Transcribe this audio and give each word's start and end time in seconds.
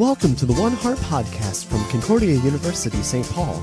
Welcome 0.00 0.34
to 0.36 0.46
the 0.46 0.54
One 0.54 0.72
Heart 0.72 0.96
podcast 0.96 1.66
from 1.66 1.84
Concordia 1.90 2.34
University, 2.36 3.02
St. 3.02 3.28
Paul, 3.32 3.56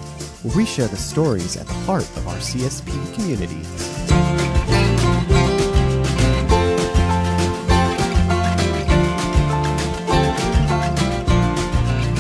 where 0.44 0.56
we 0.56 0.68
share 0.68 0.88
the 0.88 0.96
stories 0.96 1.58
at 1.58 1.66
the 1.66 1.74
heart 1.74 2.04
of 2.16 2.28
our 2.28 2.36
CSP 2.36 2.92
community. 3.16 3.56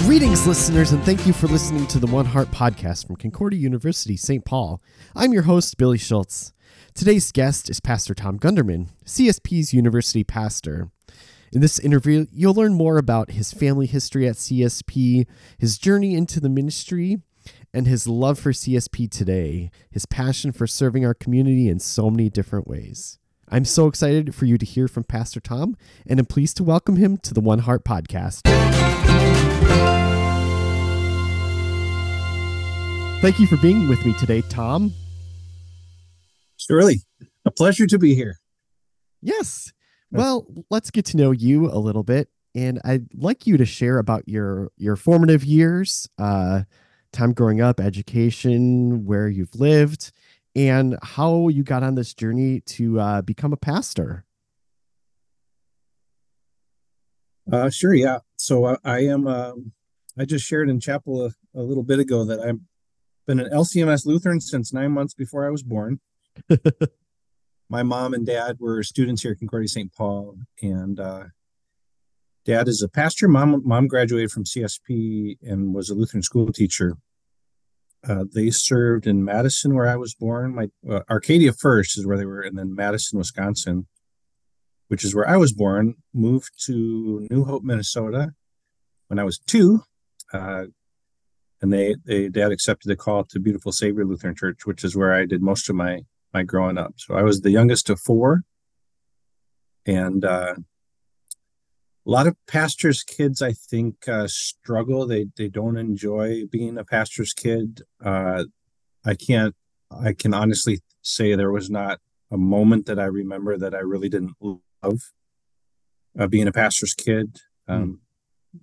Greetings, 0.08 0.48
listeners, 0.48 0.94
and 0.94 1.04
thank 1.04 1.28
you 1.28 1.34
for 1.34 1.46
listening 1.46 1.86
to 1.86 2.00
the 2.00 2.08
One 2.08 2.26
Heart 2.26 2.50
podcast 2.50 3.06
from 3.06 3.18
Concordia 3.18 3.60
University, 3.60 4.18
St. 4.18 4.44
Paul. 4.44 4.82
I'm 5.16 5.32
your 5.32 5.44
host, 5.44 5.78
Billy 5.78 6.00
Schultz. 6.00 6.54
Today's 6.96 7.32
guest 7.32 7.70
is 7.70 7.80
Pastor 7.80 8.16
Tom 8.16 8.40
Gundermann, 8.40 8.88
CSP's 9.06 9.76
university 9.76 10.24
pastor. 10.24 10.90
In 11.54 11.62
this 11.62 11.80
interview, 11.80 12.26
you'll 12.32 12.54
learn 12.54 12.74
more 12.74 12.98
about 12.98 13.32
his 13.32 13.54
family 13.54 13.88
history 13.88 14.28
at 14.28 14.36
CSP, 14.36 15.26
his 15.58 15.78
journey 15.78 16.14
into 16.14 16.42
the 16.42 16.50
ministry, 16.50 17.22
and 17.74 17.88
his 17.88 18.06
love 18.06 18.38
for 18.38 18.52
CSP 18.52 19.10
today, 19.10 19.72
his 19.90 20.06
passion 20.06 20.52
for 20.52 20.68
serving 20.68 21.06
our 21.06 21.14
community 21.14 21.70
in 21.70 21.80
so 21.80 22.10
many 22.10 22.30
different 22.30 22.68
ways. 22.68 23.18
I'm 23.50 23.64
so 23.64 23.88
excited 23.88 24.36
for 24.36 24.44
you 24.44 24.58
to 24.58 24.66
hear 24.66 24.90
from 24.90 25.06
Pastor 25.06 25.40
Tom, 25.40 25.78
and 26.06 26.20
I'm 26.20 26.26
pleased 26.26 26.58
to 26.58 26.66
welcome 26.66 26.98
him 26.98 27.18
to 27.20 27.34
the 27.34 27.40
One 27.40 27.60
Heart 27.60 27.86
podcast. 27.86 28.42
Thank 33.22 33.40
you 33.40 33.48
for 33.48 33.58
being 33.58 33.88
with 33.88 34.06
me 34.06 34.14
today, 34.20 34.42
Tom. 34.50 34.92
Surely, 36.58 37.00
a 37.46 37.52
pleasure 37.52 37.88
to 37.88 37.98
be 37.98 38.16
here. 38.16 38.38
Yes. 39.22 39.72
Well, 40.12 40.48
let's 40.70 40.92
get 40.92 41.06
to 41.06 41.18
know 41.18 41.32
you 41.32 41.68
a 41.68 41.78
little 41.78 42.04
bit, 42.04 42.30
and 42.56 42.80
I'd 42.84 43.08
like 43.14 43.46
you 43.46 43.58
to 43.58 43.66
share 43.66 44.00
about 44.00 44.28
your 44.28 44.72
your 44.78 44.96
formative 44.96 45.44
years, 45.44 46.08
uh, 46.18 46.64
time 47.12 47.34
growing 47.34 47.62
up, 47.62 47.80
education, 47.80 49.06
where 49.06 49.28
you've 49.28 49.56
lived, 49.56 50.12
and 50.56 50.98
how 51.04 51.50
you 51.50 51.64
got 51.64 51.84
on 51.84 51.96
this 51.96 52.14
journey 52.14 52.62
to 52.62 53.00
uh, 53.00 53.22
become 53.22 53.54
a 53.54 53.58
pastor. 53.58 54.26
Uh, 57.52 57.70
sure, 57.70 57.94
yeah. 57.94 58.20
So 58.38 58.66
I, 58.66 58.78
I 58.84 59.00
am. 59.06 59.28
Um, 59.28 59.72
I 60.18 60.26
just 60.26 60.46
shared 60.46 60.70
in 60.70 60.80
chapel 60.80 61.26
a, 61.26 61.32
a 61.60 61.62
little 61.62 61.84
bit 61.84 62.00
ago 62.00 62.26
that 62.26 62.40
I've 62.40 62.60
been 63.28 63.40
an 63.40 63.50
LCMS 63.52 64.06
Lutheran 64.06 64.42
since 64.42 64.74
nine 64.74 64.92
months 64.92 65.14
before 65.14 65.46
I 65.46 65.50
was 65.50 65.64
born. 65.64 66.00
my 67.70 67.84
mom 67.84 68.14
and 68.14 68.26
dad 68.26 68.58
were 68.60 68.82
students 68.84 69.22
here 69.22 69.32
at 69.32 69.40
Concordia 69.40 69.68
St. 69.68 69.94
Paul, 69.94 70.38
and 70.62 71.00
uh, 71.00 71.24
dad 72.46 72.68
is 72.68 72.82
a 72.82 72.88
pastor. 72.88 73.28
Mom, 73.28 73.62
mom 73.66 73.88
graduated 73.88 74.32
from 74.32 74.46
CSP 74.46 75.38
and 75.42 75.74
was 75.74 75.90
a 75.90 75.94
Lutheran 75.94 76.24
school 76.24 76.52
teacher. 76.52 76.98
Uh, 78.08 78.24
they 78.34 78.50
served 78.52 79.06
in 79.06 79.26
Madison, 79.26 79.76
where 79.76 79.88
I 79.88 79.98
was 79.98 80.14
born. 80.14 80.56
My 80.56 80.70
uh, 80.90 81.02
Arcadia 81.10 81.52
first 81.52 81.98
is 81.98 82.06
where 82.06 82.18
they 82.18 82.26
were, 82.26 82.42
and 82.42 82.58
then 82.58 82.74
Madison, 82.74 83.18
Wisconsin, 83.18 83.88
which 84.88 85.04
is 85.04 85.14
where 85.14 85.28
I 85.28 85.36
was 85.36 85.52
born. 85.52 85.96
Moved 86.14 86.52
to 86.68 87.28
New 87.30 87.44
Hope, 87.44 87.64
Minnesota, 87.64 88.34
when 89.08 89.20
I 89.20 89.26
was 89.26 89.40
two, 89.40 89.84
uh, 90.32 90.66
and 91.62 91.74
they, 91.74 91.96
they 92.06 92.30
dad 92.30 92.52
accepted 92.52 92.88
the 92.88 92.96
call 92.96 93.26
to 93.26 93.40
Beautiful 93.40 93.72
Savior 93.74 94.06
Lutheran 94.06 94.36
Church, 94.36 94.66
which 94.66 94.86
is 94.86 94.96
where 94.96 95.14
I 95.14 95.26
did 95.26 95.42
most 95.42 95.70
of 95.70 95.76
my 95.76 96.02
my 96.38 96.44
growing 96.44 96.78
up. 96.78 96.94
So 96.98 97.16
I 97.16 97.24
was 97.24 97.42
the 97.42 97.52
youngest 97.52 97.90
of 97.90 98.00
four, 98.00 98.44
and 99.86 100.24
uh, 100.24 100.56
a 100.58 102.10
lot 102.18 102.28
of 102.28 102.36
pastors' 102.48 103.04
kids, 103.04 103.42
I 103.42 103.54
think, 103.54 104.08
uh, 104.08 104.28
struggle. 104.28 105.08
They 105.08 105.28
they 105.36 105.50
don't 105.50 105.78
enjoy 105.78 106.46
being 106.46 106.78
a 106.78 106.86
pastor's 106.86 107.34
kid. 107.34 107.82
Uh, 108.04 108.46
I 109.04 109.16
can't. 109.16 109.56
I 109.90 110.14
can 110.14 110.34
honestly 110.34 110.82
say 111.02 111.28
there 111.34 111.52
was 111.52 111.70
not 111.70 112.00
a 112.30 112.38
moment 112.38 112.86
that 112.86 113.00
I 113.00 113.06
remember 113.06 113.58
that 113.58 113.74
I 113.74 113.80
really 113.80 114.10
didn't 114.10 114.36
love 114.42 115.02
uh, 116.20 116.28
being 116.28 116.48
a 116.48 116.52
pastor's 116.52 116.94
kid. 116.94 117.38
Hmm. 117.68 117.74
Um, 117.74 117.84
mm. 117.84 117.98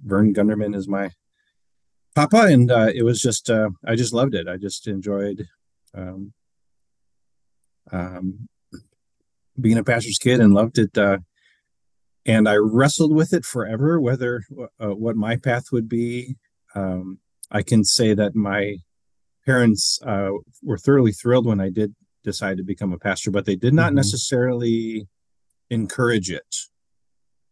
Vern 0.04 0.34
Gundermann 0.34 0.74
is 0.74 0.88
my 0.88 1.10
papa, 2.14 2.42
and 2.54 2.70
uh, 2.70 2.90
it 2.94 3.04
was 3.04 3.20
just 3.20 3.50
uh, 3.50 3.70
I 3.84 3.96
just 3.96 4.12
loved 4.12 4.34
it. 4.34 4.46
I 4.48 4.58
just 4.58 4.86
enjoyed 4.86 5.48
um, 5.94 6.32
um, 7.92 8.48
being 9.60 9.78
a 9.78 9.84
pastor's 9.84 10.18
kid 10.18 10.40
and 10.40 10.54
loved 10.54 10.78
it. 10.78 10.96
Uh, 10.96 11.18
and 12.26 12.48
I 12.48 12.56
wrestled 12.56 13.14
with 13.14 13.32
it 13.32 13.44
forever, 13.44 14.00
whether 14.00 14.42
uh, 14.80 14.94
what 14.94 15.16
my 15.16 15.36
path 15.36 15.64
would 15.72 15.88
be. 15.88 16.36
Um, 16.74 17.18
I 17.50 17.62
can 17.62 17.84
say 17.84 18.14
that 18.14 18.34
my 18.34 18.78
parents 19.44 20.00
uh, 20.04 20.30
were 20.62 20.78
thoroughly 20.78 21.12
thrilled 21.12 21.46
when 21.46 21.60
I 21.60 21.70
did 21.70 21.94
decide 22.22 22.56
to 22.56 22.64
become 22.64 22.92
a 22.92 22.98
pastor, 22.98 23.30
but 23.30 23.44
they 23.44 23.56
did 23.56 23.74
not 23.74 23.88
mm-hmm. 23.88 23.96
necessarily 23.96 25.06
encourage 25.70 26.30
it. 26.30 26.56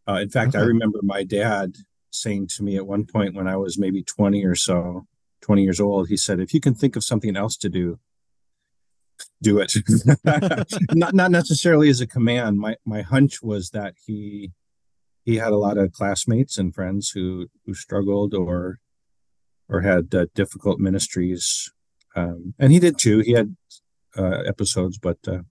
Uh, 0.08 0.14
in 0.14 0.30
fact, 0.30 0.56
I 0.56 0.60
remember 0.60 0.98
my 1.02 1.22
dad 1.22 1.76
saying 2.10 2.48
to 2.56 2.62
me 2.62 2.76
at 2.76 2.86
one 2.86 3.04
point 3.04 3.34
when 3.34 3.46
I 3.46 3.56
was 3.56 3.78
maybe 3.78 4.02
20 4.02 4.44
or 4.44 4.54
so, 4.54 5.06
20 5.42 5.62
years 5.62 5.80
old, 5.80 6.08
he 6.08 6.16
said, 6.16 6.40
If 6.40 6.52
you 6.52 6.60
can 6.60 6.74
think 6.74 6.96
of 6.96 7.04
something 7.04 7.36
else 7.36 7.56
to 7.58 7.68
do, 7.68 8.00
do 9.42 9.58
it. 9.58 9.74
not 10.94 11.14
not 11.14 11.30
necessarily 11.30 11.90
as 11.90 12.00
a 12.00 12.06
command. 12.06 12.58
My 12.58 12.76
my 12.84 13.02
hunch 13.02 13.42
was 13.42 13.70
that 13.70 13.94
he 14.06 14.52
he 15.24 15.36
had 15.36 15.52
a 15.52 15.58
lot 15.58 15.76
of 15.76 15.92
classmates 15.92 16.56
and 16.56 16.74
friends 16.74 17.10
who 17.10 17.48
who 17.66 17.74
struggled 17.74 18.34
or 18.34 18.78
or 19.68 19.80
had 19.82 20.14
uh, 20.14 20.26
difficult 20.34 20.78
ministries, 20.78 21.70
um, 22.16 22.54
and 22.58 22.72
he 22.72 22.78
did 22.78 22.98
too. 22.98 23.20
He 23.20 23.32
had 23.32 23.56
uh, 24.16 24.42
episodes, 24.46 24.98
but 24.98 25.18
uh, 25.26 25.42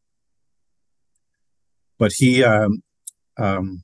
but 1.97 2.11
he 2.15 2.43
um, 2.43 2.83
um, 3.37 3.83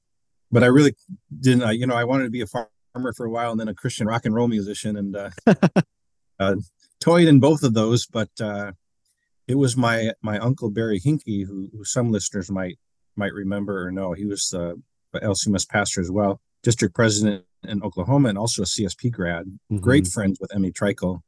but 0.52 0.64
I 0.64 0.68
really 0.68 0.96
didn't. 1.40 1.78
you 1.78 1.88
know, 1.88 1.96
I 1.96 2.06
wanted 2.06 2.26
to 2.26 2.30
be 2.30 2.42
a 2.42 2.48
farmer 2.48 3.14
for 3.16 3.26
a 3.26 3.30
while, 3.30 3.52
and 3.52 3.60
then 3.60 3.68
a 3.68 3.76
Christian 3.76 4.08
rock 4.08 4.26
and 4.26 4.34
roll 4.34 4.48
musician, 4.48 4.96
and 4.98 5.16
uh, 5.16 5.30
uh, 6.40 6.56
toyed 7.00 7.28
in 7.28 7.40
both 7.40 7.64
of 7.64 7.74
those, 7.74 8.06
but. 8.06 8.30
Uh, 8.40 8.72
it 9.48 9.56
was 9.56 9.78
my 9.78 10.12
my 10.22 10.38
uncle 10.40 10.70
Barry 10.70 11.00
Henke, 11.00 11.46
who, 11.48 11.70
who 11.72 11.84
some 11.84 12.12
listeners 12.12 12.52
might 12.52 12.78
might 13.16 13.34
remember 13.34 13.88
or 13.88 13.92
know. 13.92 14.14
He 14.14 14.26
was 14.26 14.50
the 14.50 14.82
LCMS 15.16 15.68
pastor 15.68 16.02
as 16.02 16.12
well, 16.12 16.42
district 16.64 16.94
president 16.94 17.46
in 17.64 17.82
Oklahoma, 17.84 18.30
and 18.30 18.38
also 18.38 18.62
a 18.62 18.66
CSP 18.66 19.12
grad. 19.12 19.46
Mm-hmm. 19.46 19.78
Great 19.78 20.08
friends 20.08 20.40
with 20.40 20.54
Emmy 20.54 20.72
Trikel. 20.72 21.22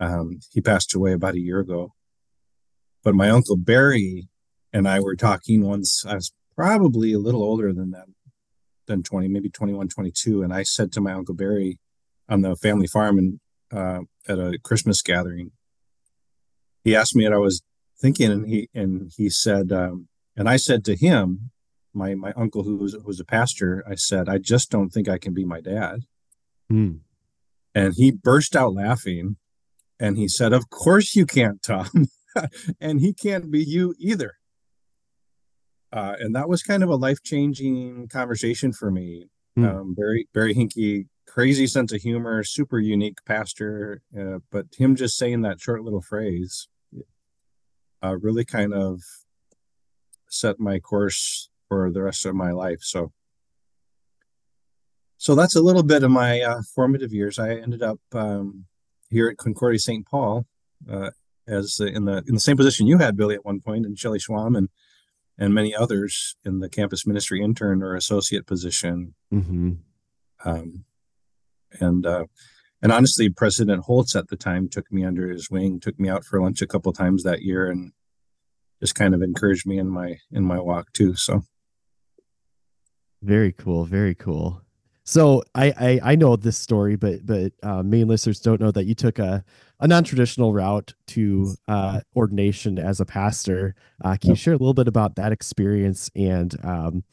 Um, 0.00 0.40
he 0.52 0.60
passed 0.60 0.94
away 0.94 1.12
about 1.12 1.34
a 1.34 1.40
year 1.40 1.60
ago. 1.60 1.94
But 3.02 3.14
my 3.14 3.30
uncle 3.30 3.56
Barry 3.56 4.28
and 4.72 4.88
I 4.88 5.00
were 5.00 5.14
talking 5.14 5.62
once. 5.62 6.04
I 6.04 6.14
was 6.14 6.32
probably 6.56 7.12
a 7.12 7.18
little 7.18 7.42
older 7.42 7.72
than 7.72 7.92
that, 7.92 8.06
than 8.86 9.02
20, 9.02 9.28
maybe 9.28 9.50
21, 9.50 9.88
22. 9.88 10.42
And 10.42 10.52
I 10.52 10.62
said 10.62 10.92
to 10.92 11.00
my 11.00 11.12
uncle 11.12 11.34
Barry 11.34 11.78
on 12.28 12.42
the 12.42 12.56
family 12.56 12.86
farm 12.86 13.18
and 13.18 13.40
uh, 13.72 14.00
at 14.28 14.38
a 14.38 14.58
Christmas 14.62 15.02
gathering, 15.02 15.52
he 16.84 16.94
asked 16.94 17.16
me 17.16 17.24
what 17.24 17.32
I 17.32 17.38
was 17.38 17.62
thinking, 17.98 18.30
and 18.30 18.46
he 18.46 18.68
and 18.74 19.10
he 19.16 19.30
said, 19.30 19.72
um, 19.72 20.08
and 20.36 20.48
I 20.48 20.56
said 20.56 20.84
to 20.84 20.96
him, 20.96 21.50
my 21.94 22.14
my 22.14 22.32
uncle 22.36 22.62
who 22.62 22.76
was 22.76 22.92
who 22.92 23.02
was 23.02 23.20
a 23.20 23.24
pastor, 23.24 23.82
I 23.88 23.94
said, 23.94 24.28
I 24.28 24.38
just 24.38 24.70
don't 24.70 24.90
think 24.90 25.08
I 25.08 25.18
can 25.18 25.32
be 25.32 25.44
my 25.44 25.60
dad. 25.60 26.00
Mm. 26.70 27.00
And 27.74 27.94
he 27.96 28.10
burst 28.10 28.54
out 28.54 28.74
laughing, 28.74 29.36
and 29.98 30.16
he 30.16 30.28
said, 30.28 30.52
"Of 30.52 30.70
course 30.70 31.16
you 31.16 31.26
can't, 31.26 31.62
Tom, 31.62 32.08
and 32.80 33.00
he 33.00 33.12
can't 33.12 33.50
be 33.50 33.64
you 33.64 33.94
either." 33.98 34.34
Uh, 35.92 36.16
and 36.18 36.34
that 36.34 36.48
was 36.48 36.62
kind 36.62 36.82
of 36.82 36.88
a 36.88 36.96
life 36.96 37.22
changing 37.22 38.08
conversation 38.08 38.72
for 38.72 38.90
me. 38.90 39.26
Mm. 39.58 39.70
Um, 39.70 39.94
Barry 39.94 40.28
Barry 40.34 40.54
Henke, 40.54 41.06
crazy 41.26 41.66
sense 41.66 41.92
of 41.92 42.02
humor, 42.02 42.42
super 42.42 42.78
unique 42.78 43.18
pastor, 43.24 44.02
uh, 44.18 44.38
but 44.50 44.66
him 44.76 44.96
just 44.96 45.16
saying 45.16 45.42
that 45.42 45.60
short 45.60 45.82
little 45.82 46.02
phrase 46.02 46.68
uh, 48.04 48.16
really 48.20 48.44
kind 48.44 48.74
of 48.74 49.00
set 50.28 50.60
my 50.60 50.78
course 50.78 51.48
for 51.68 51.90
the 51.90 52.02
rest 52.02 52.26
of 52.26 52.34
my 52.34 52.50
life. 52.50 52.80
So, 52.82 53.12
so 55.16 55.34
that's 55.34 55.56
a 55.56 55.62
little 55.62 55.82
bit 55.82 56.02
of 56.02 56.10
my 56.10 56.40
uh, 56.42 56.62
formative 56.74 57.12
years. 57.12 57.38
I 57.38 57.54
ended 57.54 57.82
up 57.82 58.00
um, 58.12 58.66
here 59.08 59.28
at 59.28 59.38
Concordia 59.38 59.78
St. 59.78 60.06
Paul 60.06 60.46
uh, 60.90 61.10
as 61.46 61.80
in 61.80 62.04
the 62.04 62.22
in 62.26 62.34
the 62.34 62.40
same 62.40 62.56
position 62.56 62.86
you 62.86 62.98
had, 62.98 63.16
Billy, 63.16 63.34
at 63.34 63.44
one 63.44 63.60
point, 63.60 63.86
and 63.86 63.98
Shelley 63.98 64.18
Schwam 64.18 64.56
and 64.56 64.68
and 65.36 65.52
many 65.52 65.74
others 65.74 66.36
in 66.44 66.60
the 66.60 66.68
campus 66.68 67.06
ministry 67.06 67.42
intern 67.42 67.82
or 67.82 67.94
associate 67.94 68.46
position. 68.46 69.14
Mm-hmm. 69.32 69.72
Um, 70.44 70.84
and 71.80 72.06
uh, 72.06 72.24
and 72.82 72.92
honestly, 72.92 73.28
President 73.28 73.82
Holst 73.84 74.16
at 74.16 74.28
the 74.28 74.36
time 74.36 74.68
took 74.68 74.90
me 74.92 75.04
under 75.04 75.28
his 75.28 75.50
wing, 75.50 75.80
took 75.80 75.98
me 75.98 76.08
out 76.08 76.24
for 76.24 76.40
lunch 76.40 76.62
a 76.62 76.66
couple 76.66 76.92
times 76.92 77.22
that 77.22 77.42
year, 77.42 77.70
and 77.70 77.92
just 78.80 78.94
kind 78.94 79.14
of 79.14 79.22
encouraged 79.22 79.66
me 79.66 79.78
in 79.78 79.88
my 79.88 80.18
in 80.30 80.44
my 80.44 80.60
walk 80.60 80.92
too. 80.92 81.14
So 81.14 81.42
very 83.22 83.52
cool, 83.52 83.84
very 83.84 84.14
cool. 84.14 84.60
So 85.04 85.42
I, 85.54 85.72
I, 85.78 86.12
I 86.12 86.14
know 86.16 86.34
this 86.36 86.56
story, 86.56 86.96
but 86.96 87.26
but 87.26 87.52
uh, 87.62 87.82
main 87.82 88.08
listeners 88.08 88.40
don't 88.40 88.60
know 88.60 88.70
that 88.70 88.84
you 88.84 88.94
took 88.94 89.18
a, 89.18 89.44
a 89.80 89.86
non 89.86 90.02
traditional 90.02 90.52
route 90.52 90.94
to 91.08 91.54
uh, 91.68 92.00
ordination 92.16 92.78
as 92.78 93.00
a 93.00 93.04
pastor. 93.04 93.74
Uh, 94.02 94.16
can 94.18 94.30
you 94.30 94.36
share 94.36 94.54
a 94.54 94.58
little 94.58 94.74
bit 94.74 94.88
about 94.88 95.16
that 95.16 95.30
experience 95.30 96.10
and 96.16 96.56
um, 96.64 97.04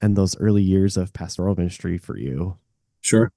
and 0.00 0.14
those 0.14 0.38
early 0.38 0.62
years 0.62 0.96
of 0.96 1.12
pastoral 1.14 1.54
ministry 1.54 1.96
for 1.96 2.18
you? 2.18 2.56
Sure. 3.00 3.32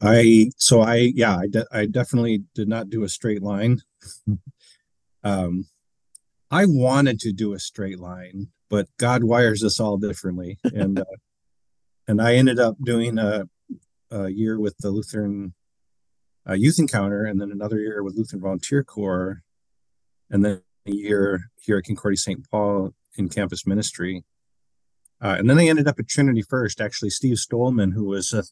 I 0.00 0.50
so 0.56 0.80
I 0.80 1.12
yeah 1.14 1.36
I 1.36 1.46
de- 1.46 1.66
I 1.72 1.86
definitely 1.86 2.44
did 2.54 2.68
not 2.68 2.90
do 2.90 3.04
a 3.04 3.08
straight 3.08 3.42
line. 3.42 3.80
um, 5.24 5.66
I 6.50 6.64
wanted 6.66 7.18
to 7.20 7.32
do 7.32 7.54
a 7.54 7.58
straight 7.58 7.98
line, 7.98 8.48
but 8.68 8.88
God 8.98 9.24
wires 9.24 9.64
us 9.64 9.80
all 9.80 9.96
differently, 9.96 10.58
and 10.64 11.00
uh, 11.00 11.04
and 12.06 12.20
I 12.20 12.34
ended 12.34 12.58
up 12.58 12.76
doing 12.84 13.18
a, 13.18 13.48
a 14.10 14.28
year 14.28 14.60
with 14.60 14.76
the 14.78 14.90
Lutheran 14.90 15.54
uh, 16.48 16.54
Youth 16.54 16.78
Encounter, 16.78 17.24
and 17.24 17.40
then 17.40 17.50
another 17.50 17.78
year 17.78 18.02
with 18.02 18.16
Lutheran 18.16 18.42
Volunteer 18.42 18.84
Corps, 18.84 19.42
and 20.30 20.44
then 20.44 20.62
a 20.86 20.92
year 20.92 21.50
here 21.60 21.78
at 21.78 21.84
Concordia 21.84 22.18
St. 22.18 22.48
Paul 22.50 22.92
in 23.16 23.28
campus 23.28 23.66
ministry. 23.66 24.24
Uh, 25.26 25.34
and 25.38 25.50
then 25.50 25.58
I 25.58 25.66
ended 25.66 25.88
up 25.88 25.98
at 25.98 26.06
Trinity 26.06 26.42
First. 26.42 26.80
Actually, 26.80 27.10
Steve 27.10 27.38
Stolman, 27.38 27.92
who 27.92 28.04
was 28.04 28.32
a, 28.32 28.44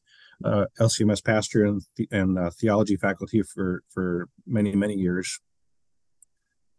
a 0.43 0.67
LCMS 0.81 1.25
pastor 1.25 1.65
and, 1.65 1.82
and 2.11 2.37
uh, 2.37 2.50
theology 2.50 2.97
faculty 2.97 3.43
for 3.43 3.85
for 3.88 4.29
many 4.44 4.75
many 4.75 4.94
years, 4.94 5.38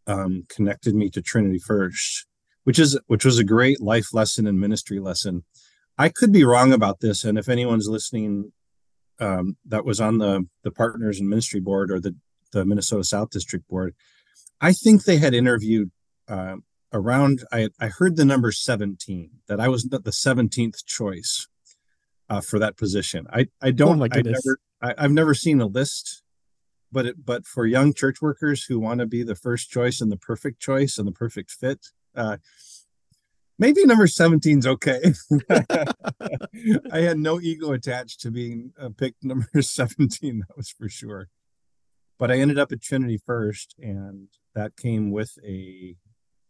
um, 0.05 0.43
connected 0.49 0.95
me 0.95 1.09
to 1.11 1.21
Trinity 1.21 1.59
First, 1.59 2.25
which 2.65 2.77
is 2.77 2.99
which 3.07 3.23
was 3.23 3.39
a 3.39 3.45
great 3.45 3.79
life 3.79 4.13
lesson 4.13 4.47
and 4.47 4.59
ministry 4.59 4.99
lesson. 4.99 5.45
I 5.97 6.09
could 6.09 6.33
be 6.33 6.43
wrong 6.43 6.73
about 6.73 6.99
this, 6.99 7.23
and 7.23 7.37
if 7.37 7.47
anyone's 7.47 7.87
listening 7.87 8.51
um, 9.21 9.55
that 9.65 9.85
was 9.85 10.01
on 10.01 10.17
the 10.17 10.45
the 10.63 10.71
partners 10.71 11.21
and 11.21 11.29
ministry 11.29 11.61
board 11.61 11.89
or 11.89 12.01
the 12.01 12.17
the 12.51 12.65
Minnesota 12.65 13.05
South 13.05 13.29
District 13.29 13.65
board, 13.69 13.95
I 14.59 14.73
think 14.73 15.05
they 15.05 15.19
had 15.19 15.33
interviewed 15.33 15.89
uh, 16.27 16.57
around. 16.95 17.43
I 17.51 17.69
I 17.79 17.87
heard 17.87 18.15
the 18.15 18.25
number 18.25 18.51
seventeen 18.51 19.31
that 19.47 19.59
I 19.59 19.67
was 19.67 19.83
the 19.83 20.11
seventeenth 20.11 20.85
choice 20.85 21.47
uh, 22.29 22.41
for 22.41 22.57
that 22.59 22.77
position. 22.77 23.27
I 23.31 23.47
I 23.61 23.71
don't. 23.71 24.01
Oh 24.01 24.07
I 24.11 24.21
never. 24.21 24.57
I, 24.81 24.93
I've 24.97 25.11
never 25.11 25.33
seen 25.33 25.61
a 25.61 25.67
list 25.67 26.23
but 26.95 27.05
it, 27.05 27.25
but 27.25 27.45
for 27.45 27.65
young 27.65 27.93
church 27.93 28.21
workers 28.21 28.63
who 28.63 28.79
want 28.79 29.01
to 29.01 29.05
be 29.05 29.21
the 29.21 29.35
first 29.35 29.69
choice 29.69 29.99
and 29.99 30.09
the 30.09 30.17
perfect 30.17 30.61
choice 30.61 30.97
and 30.97 31.05
the 31.05 31.11
perfect 31.11 31.51
fit, 31.51 31.87
uh, 32.15 32.37
maybe 33.59 33.83
number 33.85 34.07
17 34.07 34.59
is 34.59 34.65
okay. 34.65 35.13
I 36.91 36.99
had 36.99 37.17
no 37.17 37.41
ego 37.41 37.73
attached 37.73 38.21
to 38.21 38.31
being 38.31 38.71
uh, 38.79 38.89
picked 38.97 39.25
number 39.25 39.49
17, 39.61 40.39
that 40.47 40.55
was 40.55 40.69
for 40.69 40.87
sure. 40.87 41.27
But 42.17 42.31
I 42.31 42.39
ended 42.39 42.57
up 42.57 42.71
at 42.71 42.81
Trinity 42.81 43.19
first, 43.25 43.75
and 43.77 44.29
that 44.53 44.77
came 44.77 45.11
with 45.11 45.37
a 45.45 45.97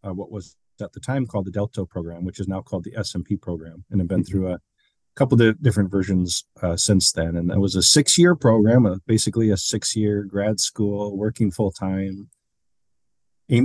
uh, 0.05 0.13
what 0.13 0.31
was 0.31 0.55
at 0.81 0.91
the 0.93 0.99
time 0.99 1.25
called 1.25 1.45
the 1.45 1.51
Delta 1.51 1.85
program, 1.85 2.25
which 2.25 2.39
is 2.39 2.47
now 2.47 2.61
called 2.61 2.83
the 2.83 2.91
SMP 2.91 3.39
program, 3.41 3.85
and 3.89 4.01
I've 4.01 4.07
been 4.07 4.21
mm-hmm. 4.21 4.31
through 4.31 4.53
a 4.53 4.59
couple 5.15 5.41
of 5.41 5.61
different 5.61 5.89
versions 5.89 6.45
uh, 6.61 6.75
since 6.75 7.11
then. 7.13 7.37
And 7.37 7.49
that 7.49 7.59
was 7.59 7.75
a 7.75 7.81
six-year 7.81 8.35
program, 8.35 8.85
uh, 8.85 8.97
basically 9.07 9.49
a 9.49 9.57
six-year 9.57 10.23
grad 10.23 10.59
school, 10.59 11.17
working 11.17 11.51
full 11.51 11.71
time. 11.71 12.29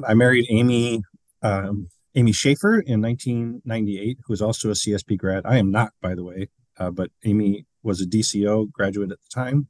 I 0.06 0.14
married 0.14 0.46
Amy 0.50 1.02
um, 1.42 1.88
Amy 2.14 2.32
Schaefer 2.32 2.80
in 2.80 3.00
1998, 3.00 4.18
who 4.24 4.32
was 4.32 4.42
also 4.42 4.70
a 4.70 4.74
CSP 4.74 5.16
grad. 5.16 5.46
I 5.46 5.58
am 5.58 5.70
not, 5.70 5.92
by 6.02 6.14
the 6.14 6.24
way, 6.24 6.48
uh, 6.78 6.90
but 6.90 7.10
Amy 7.24 7.66
was 7.82 8.00
a 8.00 8.06
DCO 8.06 8.70
graduate 8.70 9.12
at 9.12 9.18
the 9.20 9.28
time. 9.32 9.68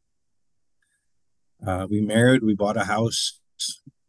Uh, 1.64 1.86
we 1.88 2.00
married. 2.00 2.42
We 2.42 2.54
bought 2.54 2.78
a 2.78 2.84
house 2.84 3.40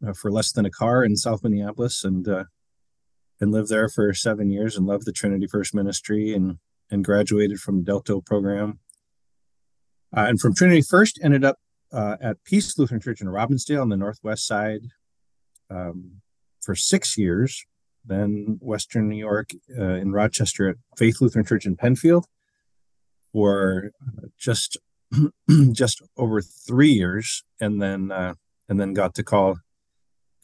uh, 0.06 0.12
for 0.12 0.30
less 0.30 0.52
than 0.52 0.66
a 0.66 0.70
car 0.70 1.04
in 1.04 1.16
South 1.16 1.42
Minneapolis, 1.42 2.04
and 2.04 2.26
uh, 2.28 2.44
and 3.40 3.52
lived 3.52 3.68
there 3.68 3.88
for 3.88 4.12
seven 4.14 4.50
years, 4.50 4.76
and 4.76 4.86
loved 4.86 5.06
the 5.06 5.12
Trinity 5.12 5.46
First 5.46 5.74
Ministry, 5.74 6.32
and 6.32 6.58
and 6.90 7.04
graduated 7.04 7.58
from 7.58 7.84
Delta 7.84 8.20
program. 8.20 8.80
Uh, 10.14 10.26
and 10.28 10.40
from 10.40 10.54
Trinity 10.54 10.82
First, 10.82 11.18
ended 11.22 11.44
up 11.44 11.58
uh, 11.92 12.16
at 12.20 12.44
Peace 12.44 12.78
Lutheran 12.78 13.00
Church 13.00 13.20
in 13.20 13.28
Robbinsdale 13.28 13.80
on 13.80 13.88
the 13.88 13.96
northwest 13.96 14.46
side 14.46 14.82
um, 15.70 16.20
for 16.60 16.74
six 16.74 17.16
years 17.16 17.64
then 18.04 18.58
Western 18.60 19.08
New 19.08 19.16
York 19.16 19.50
uh, 19.78 19.94
in 19.94 20.12
Rochester 20.12 20.68
at 20.68 20.76
Faith 20.96 21.20
Lutheran 21.20 21.44
Church 21.44 21.66
in 21.66 21.76
Penfield 21.76 22.26
for 23.32 23.92
just 24.38 24.76
just 25.72 26.02
over 26.16 26.40
three 26.40 26.90
years, 26.90 27.44
and 27.60 27.80
then 27.80 28.10
uh, 28.10 28.34
and 28.68 28.80
then 28.80 28.92
got 28.92 29.14
to 29.14 29.22
call 29.22 29.56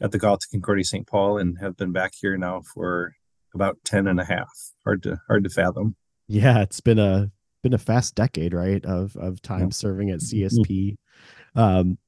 got 0.01 0.13
the 0.13 0.19
call 0.19 0.39
to 0.39 0.49
Concordia 0.51 0.85
St. 0.85 1.07
Paul, 1.07 1.39
and 1.39 1.59
have 1.61 1.77
been 1.77 1.93
back 1.93 2.13
here 2.21 2.37
now 2.37 2.63
for 2.75 3.15
about 3.55 3.79
10 3.85 4.07
and 4.07 4.21
a 4.21 4.25
half. 4.25 4.51
Hard 4.85 5.03
to 5.05 5.19
hard 5.27 5.45
to 5.45 5.51
fathom. 5.51 5.97
Yeah, 6.27 6.61
it's 6.61 6.81
been 6.81 6.99
a 6.99 7.31
been 7.63 7.75
a 7.75 7.79
fast 7.79 8.15
decade, 8.15 8.55
right? 8.55 8.85
Of 8.85 9.17
of 9.17 9.43
time 9.43 9.61
yeah. 9.61 9.71
serving 9.71 10.11
at 10.11 10.21
CSP. 10.21 10.97
Um, 11.55 11.99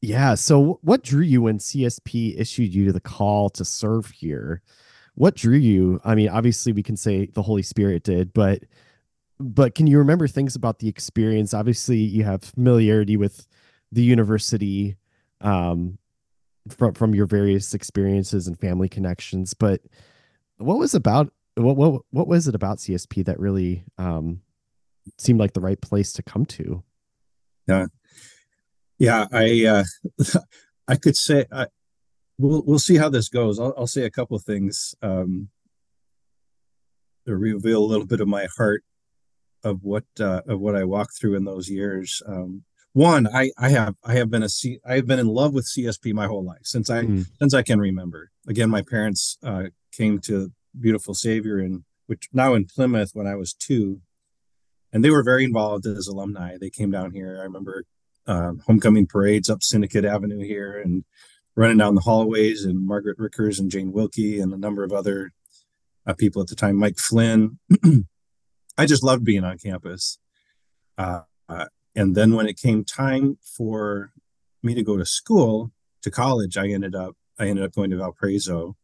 yeah. 0.00 0.34
So, 0.34 0.78
what 0.82 1.02
drew 1.02 1.22
you 1.22 1.42
when 1.42 1.58
CSP 1.58 2.38
issued 2.38 2.74
you 2.74 2.92
the 2.92 3.00
call 3.00 3.50
to 3.50 3.64
serve 3.64 4.10
here? 4.10 4.62
what 5.16 5.34
drew 5.34 5.56
you 5.56 6.00
i 6.04 6.14
mean 6.14 6.28
obviously 6.28 6.72
we 6.72 6.82
can 6.82 6.96
say 6.96 7.26
the 7.34 7.42
holy 7.42 7.62
spirit 7.62 8.04
did 8.04 8.32
but 8.32 8.62
but 9.40 9.74
can 9.74 9.86
you 9.86 9.98
remember 9.98 10.28
things 10.28 10.54
about 10.54 10.78
the 10.78 10.88
experience 10.88 11.52
obviously 11.52 11.98
you 11.98 12.22
have 12.22 12.44
familiarity 12.44 13.16
with 13.16 13.48
the 13.90 14.02
university 14.02 14.96
um 15.40 15.98
from 16.68 16.94
from 16.94 17.14
your 17.14 17.26
various 17.26 17.74
experiences 17.74 18.46
and 18.46 18.58
family 18.58 18.88
connections 18.88 19.54
but 19.54 19.80
what 20.58 20.78
was 20.78 20.94
about 20.94 21.32
what 21.54 21.76
what 21.76 22.02
what 22.10 22.28
was 22.28 22.48
it 22.48 22.54
about 22.54 22.78
CSP 22.78 23.24
that 23.24 23.40
really 23.40 23.84
um 23.98 24.40
seemed 25.18 25.38
like 25.38 25.52
the 25.52 25.60
right 25.60 25.80
place 25.80 26.12
to 26.12 26.22
come 26.22 26.44
to 26.44 26.82
yeah 27.68 27.86
yeah 28.98 29.26
i 29.30 29.64
uh 29.66 29.84
i 30.88 30.96
could 30.96 31.16
say 31.16 31.44
I, 31.52 31.66
we'll 32.38 32.62
we'll 32.66 32.78
see 32.78 32.96
how 32.96 33.08
this 33.08 33.28
goes. 33.28 33.58
I'll, 33.58 33.74
I'll 33.76 33.86
say 33.86 34.04
a 34.04 34.10
couple 34.10 34.36
of 34.36 34.44
things 34.44 34.94
um, 35.02 35.48
to 37.26 37.36
reveal 37.36 37.82
a 37.82 37.86
little 37.86 38.06
bit 38.06 38.20
of 38.20 38.28
my 38.28 38.46
heart 38.56 38.84
of 39.64 39.82
what 39.82 40.04
uh, 40.20 40.42
of 40.46 40.60
what 40.60 40.76
I 40.76 40.84
walked 40.84 41.18
through 41.18 41.36
in 41.36 41.44
those 41.44 41.68
years. 41.68 42.22
Um, 42.26 42.64
one, 42.96 43.26
I 43.26 43.50
I 43.58 43.68
have 43.68 43.94
I 44.02 44.14
have 44.14 44.30
been 44.30 44.42
a 44.42 44.48
C 44.48 44.78
I 44.82 44.94
have 44.94 45.06
been 45.06 45.18
in 45.18 45.26
love 45.26 45.52
with 45.52 45.66
CSP 45.66 46.14
my 46.14 46.26
whole 46.26 46.42
life 46.42 46.62
since 46.64 46.88
I 46.88 47.02
mm. 47.02 47.26
since 47.38 47.52
I 47.52 47.60
can 47.60 47.78
remember. 47.78 48.30
Again, 48.48 48.70
my 48.70 48.80
parents 48.80 49.36
uh, 49.42 49.64
came 49.92 50.18
to 50.20 50.50
Beautiful 50.80 51.12
Savior 51.12 51.58
and 51.58 51.84
which 52.06 52.30
now 52.32 52.54
in 52.54 52.64
Plymouth 52.64 53.10
when 53.12 53.26
I 53.26 53.34
was 53.34 53.52
two, 53.52 54.00
and 54.94 55.04
they 55.04 55.10
were 55.10 55.22
very 55.22 55.44
involved 55.44 55.84
as 55.84 56.06
alumni. 56.06 56.56
They 56.58 56.70
came 56.70 56.90
down 56.90 57.12
here. 57.12 57.36
I 57.38 57.42
remember 57.42 57.84
uh, 58.26 58.52
homecoming 58.66 59.06
parades 59.06 59.50
up 59.50 59.62
Syndicate 59.62 60.06
Avenue 60.06 60.40
here, 60.40 60.80
and 60.80 61.04
running 61.54 61.76
down 61.76 61.96
the 61.96 62.00
hallways 62.00 62.64
and 62.64 62.86
Margaret 62.86 63.18
Rickers 63.18 63.60
and 63.60 63.70
Jane 63.70 63.92
Wilkie 63.92 64.40
and 64.40 64.54
a 64.54 64.58
number 64.58 64.84
of 64.84 64.92
other 64.94 65.32
uh, 66.06 66.14
people 66.14 66.40
at 66.40 66.48
the 66.48 66.54
time, 66.54 66.76
Mike 66.76 66.96
Flynn. 66.96 67.58
I 68.78 68.86
just 68.86 69.02
loved 69.02 69.24
being 69.24 69.44
on 69.44 69.58
campus. 69.58 70.18
Uh, 70.96 71.20
uh, 71.46 71.66
and 71.96 72.14
then 72.14 72.34
when 72.34 72.46
it 72.46 72.60
came 72.60 72.84
time 72.84 73.38
for 73.42 74.12
me 74.62 74.74
to 74.74 74.82
go 74.82 74.96
to 74.96 75.06
school, 75.06 75.72
to 76.02 76.10
college, 76.10 76.56
I 76.56 76.68
ended 76.68 76.94
up 76.94 77.16
I 77.38 77.48
ended 77.48 77.64
up 77.64 77.74
going 77.74 77.90
to 77.90 77.96
Valparaiso, 77.96 78.76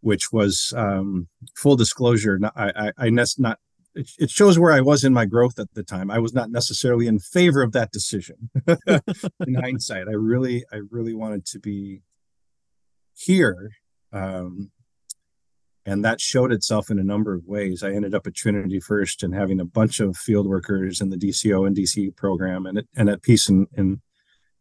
which 0.00 0.32
was 0.32 0.72
um, 0.76 1.28
full 1.54 1.76
disclosure. 1.76 2.38
Not, 2.38 2.52
I, 2.56 2.90
I, 2.98 3.06
I 3.06 3.10
not 3.10 3.58
it, 3.94 4.10
it 4.18 4.30
shows 4.30 4.58
where 4.58 4.72
I 4.72 4.80
was 4.80 5.04
in 5.04 5.12
my 5.12 5.24
growth 5.24 5.58
at 5.58 5.72
the 5.74 5.82
time. 5.82 6.10
I 6.10 6.18
was 6.18 6.34
not 6.34 6.50
necessarily 6.50 7.06
in 7.06 7.18
favor 7.18 7.62
of 7.62 7.72
that 7.72 7.92
decision. 7.92 8.50
in 8.66 9.54
hindsight, 9.54 10.08
I 10.08 10.12
really, 10.12 10.64
I 10.72 10.80
really 10.90 11.14
wanted 11.14 11.46
to 11.46 11.58
be 11.60 12.02
here. 13.16 13.70
Um, 14.12 14.70
and 15.86 16.04
that 16.04 16.20
showed 16.20 16.52
itself 16.52 16.90
in 16.90 16.98
a 16.98 17.04
number 17.04 17.34
of 17.34 17.46
ways. 17.46 17.82
I 17.82 17.92
ended 17.92 18.14
up 18.14 18.26
at 18.26 18.34
Trinity 18.34 18.80
first 18.80 19.22
and 19.22 19.34
having 19.34 19.60
a 19.60 19.64
bunch 19.64 20.00
of 20.00 20.16
field 20.16 20.46
workers 20.46 21.00
in 21.00 21.10
the 21.10 21.16
DCO 21.16 21.66
and 21.66 21.76
DC 21.76 22.16
program 22.16 22.64
and, 22.66 22.84
and 22.96 23.10
at 23.10 23.22
Peace 23.22 23.48
in, 23.48 23.66
in 23.76 24.00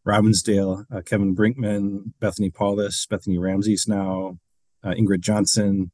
Robbinsdale, 0.06 0.86
uh, 0.94 1.02
Kevin 1.02 1.36
Brinkman, 1.36 2.12
Bethany 2.20 2.50
Paulus, 2.50 3.06
Bethany 3.06 3.38
Ramses 3.38 3.88
now, 3.88 4.38
uh, 4.84 4.90
Ingrid 4.90 5.22
Johnson, 5.22 5.92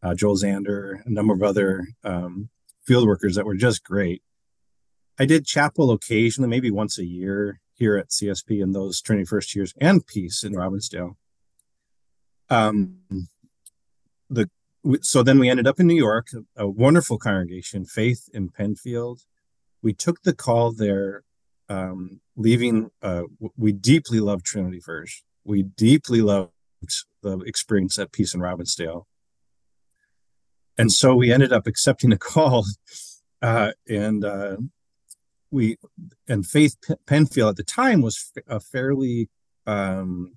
uh, 0.00 0.14
Joel 0.14 0.36
Zander, 0.36 1.04
a 1.04 1.10
number 1.10 1.34
of 1.34 1.42
other 1.42 1.88
um, 2.04 2.50
field 2.86 3.06
workers 3.06 3.34
that 3.34 3.46
were 3.46 3.56
just 3.56 3.82
great. 3.82 4.22
I 5.18 5.26
did 5.26 5.44
chapel 5.44 5.90
occasionally, 5.90 6.48
maybe 6.48 6.70
once 6.70 6.98
a 6.98 7.04
year 7.04 7.60
here 7.74 7.96
at 7.96 8.10
CSP 8.10 8.62
in 8.62 8.72
those 8.72 9.00
Trinity 9.00 9.26
first 9.26 9.56
years 9.56 9.74
and 9.80 10.06
Peace 10.06 10.44
in 10.44 10.52
Robbinsdale. 10.52 11.16
Um, 12.48 12.98
the 14.30 14.48
so 15.02 15.22
then 15.22 15.38
we 15.38 15.50
ended 15.50 15.66
up 15.66 15.80
in 15.80 15.86
New 15.86 15.96
York, 15.96 16.28
a 16.56 16.68
wonderful 16.68 17.18
congregation, 17.18 17.84
Faith 17.84 18.28
in 18.32 18.48
Penfield, 18.48 19.20
we 19.82 19.92
took 19.92 20.22
the 20.22 20.34
call 20.34 20.72
there, 20.72 21.22
um, 21.68 22.20
leaving. 22.36 22.90
Uh, 23.02 23.24
we 23.56 23.72
deeply 23.72 24.20
loved 24.20 24.44
Trinity 24.44 24.80
First. 24.80 25.22
We 25.44 25.62
deeply 25.62 26.20
loved 26.20 26.52
the 27.22 27.38
experience 27.40 27.98
at 27.98 28.12
Peace 28.12 28.34
and 28.34 28.42
Robbinsdale, 28.42 29.04
and 30.76 30.92
so 30.92 31.14
we 31.14 31.32
ended 31.32 31.52
up 31.52 31.66
accepting 31.66 32.12
a 32.12 32.18
call, 32.32 32.64
uh, 33.42 33.72
and 33.88 34.24
uh, 34.24 34.56
we 35.50 35.76
and 36.26 36.46
Faith 36.46 36.76
Penfield 37.06 37.50
at 37.50 37.56
the 37.56 37.64
time 37.64 38.02
was 38.02 38.32
a 38.46 38.60
fairly 38.60 39.28
um, 39.66 40.36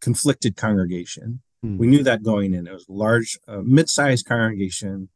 conflicted 0.00 0.56
congregation. 0.56 1.40
Hmm. 1.64 1.78
We 1.78 1.86
knew 1.86 2.02
that 2.02 2.22
going 2.22 2.52
in. 2.52 2.66
It 2.66 2.74
was 2.74 2.86
a 2.90 2.92
large, 2.92 3.38
uh, 3.48 3.62
mid-sized 3.64 4.26
congregation, 4.26 5.08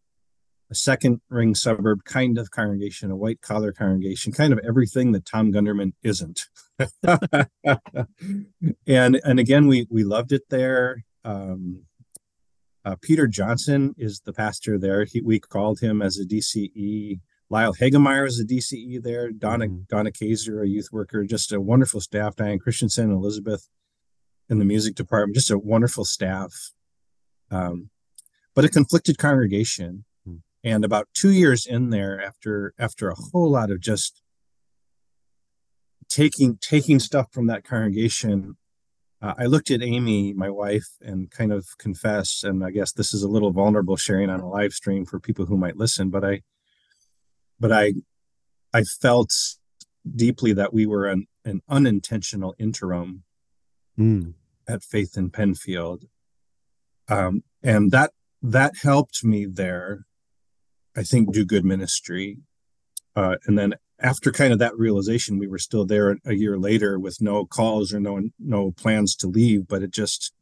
a 0.70 0.74
second 0.74 1.20
ring 1.28 1.54
suburb 1.54 2.04
kind 2.04 2.38
of 2.38 2.50
congregation, 2.50 3.10
a 3.10 3.16
white 3.16 3.42
collar 3.42 3.70
congregation, 3.70 4.32
kind 4.32 4.54
of 4.54 4.58
everything 4.66 5.12
that 5.12 5.26
Tom 5.26 5.52
Gundermann 5.52 5.92
isn't. 6.02 6.40
and 8.86 9.20
and 9.22 9.38
again, 9.38 9.66
we 9.66 9.86
we 9.90 10.04
loved 10.04 10.32
it 10.32 10.48
there. 10.48 11.04
Um, 11.22 11.82
uh, 12.82 12.96
Peter 13.02 13.26
Johnson 13.26 13.94
is 13.98 14.20
the 14.20 14.32
pastor 14.32 14.78
there. 14.78 15.04
He, 15.04 15.20
we 15.20 15.40
called 15.40 15.80
him 15.80 16.00
as 16.00 16.18
a 16.18 16.24
DCE. 16.24 17.20
Lyle 17.50 17.74
Hagemeyer 17.74 18.26
is 18.26 18.40
a 18.40 18.44
DCE 18.46 19.02
there. 19.02 19.32
Donna 19.32 19.66
mm-hmm. 19.66 19.82
Donna 19.90 20.12
Kaiser, 20.12 20.62
a 20.62 20.68
youth 20.68 20.88
worker, 20.92 21.24
just 21.24 21.52
a 21.52 21.60
wonderful 21.60 22.00
staff. 22.00 22.36
Diane 22.36 22.58
Christensen, 22.58 23.12
Elizabeth 23.12 23.68
in 24.48 24.58
the 24.58 24.64
music 24.64 24.94
department, 24.94 25.34
just 25.36 25.50
a 25.50 25.58
wonderful 25.58 26.04
staff. 26.04 26.72
Um, 27.50 27.90
but 28.54 28.64
a 28.64 28.68
conflicted 28.68 29.18
congregation. 29.18 30.04
Mm-hmm. 30.28 30.38
And 30.64 30.84
about 30.84 31.08
two 31.14 31.30
years 31.30 31.66
in 31.66 31.90
there, 31.90 32.20
after 32.20 32.74
after 32.78 33.08
a 33.08 33.14
whole 33.14 33.50
lot 33.50 33.70
of 33.70 33.80
just 33.80 34.22
taking 36.08 36.58
taking 36.60 36.98
stuff 36.98 37.32
from 37.32 37.46
that 37.46 37.64
congregation, 37.64 38.56
uh, 39.20 39.34
I 39.38 39.46
looked 39.46 39.70
at 39.70 39.82
Amy, 39.82 40.32
my 40.32 40.50
wife, 40.50 40.88
and 41.00 41.30
kind 41.30 41.52
of 41.52 41.66
confessed. 41.78 42.44
And 42.44 42.64
I 42.64 42.70
guess 42.70 42.92
this 42.92 43.12
is 43.12 43.22
a 43.22 43.28
little 43.28 43.52
vulnerable 43.52 43.96
sharing 43.96 44.30
on 44.30 44.40
a 44.40 44.48
live 44.48 44.72
stream 44.72 45.04
for 45.04 45.20
people 45.20 45.46
who 45.46 45.56
might 45.56 45.76
listen, 45.76 46.10
but 46.10 46.24
I 46.24 46.42
but 47.60 47.72
I 47.72 47.94
I 48.72 48.82
felt 48.82 49.32
deeply 50.16 50.52
that 50.54 50.72
we 50.72 50.86
were 50.86 51.06
an, 51.06 51.26
an 51.44 51.62
unintentional 51.68 52.54
interim 52.58 53.24
mm. 53.98 54.34
at 54.68 54.82
Faith 54.82 55.16
in 55.16 55.30
Penfield. 55.30 56.04
Um, 57.08 57.42
and 57.62 57.90
that 57.90 58.12
that 58.42 58.74
helped 58.82 59.24
me 59.24 59.46
there, 59.46 60.06
I 60.96 61.02
think, 61.02 61.32
do 61.32 61.44
good 61.44 61.64
ministry. 61.64 62.38
Uh, 63.16 63.36
and 63.46 63.58
then 63.58 63.74
after 64.00 64.30
kind 64.30 64.52
of 64.52 64.60
that 64.60 64.78
realization, 64.78 65.38
we 65.38 65.48
were 65.48 65.58
still 65.58 65.84
there 65.84 66.18
a 66.24 66.34
year 66.34 66.56
later 66.56 66.98
with 66.98 67.20
no 67.20 67.44
calls 67.44 67.92
or 67.92 67.98
no 67.98 68.28
no 68.38 68.70
plans 68.72 69.16
to 69.16 69.26
leave, 69.26 69.66
but 69.66 69.82
it 69.82 69.90
just 69.90 70.32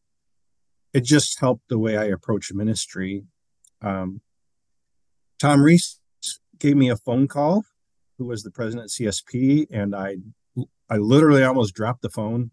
it 0.93 1.05
just 1.05 1.41
helped 1.41 1.69
the 1.69 1.79
way 1.79 1.97
I 1.97 2.05
approach 2.05 2.53
ministry. 2.53 3.25
Um, 3.81 4.21
Tom 5.39 5.63
Ries 5.63 6.01
gave 6.59 6.77
me 6.77 6.91
a 6.91 6.97
phone 6.97 7.29
call 7.29 7.65
who 8.19 8.25
was 8.25 8.43
the 8.43 8.51
president 8.51 8.87
of 8.87 8.91
CSP 8.91 9.67
and 9.71 9.95
I 9.95 10.17
I 10.89 10.97
literally 10.97 11.43
almost 11.43 11.75
dropped 11.75 12.03
the 12.03 12.11
phone 12.11 12.51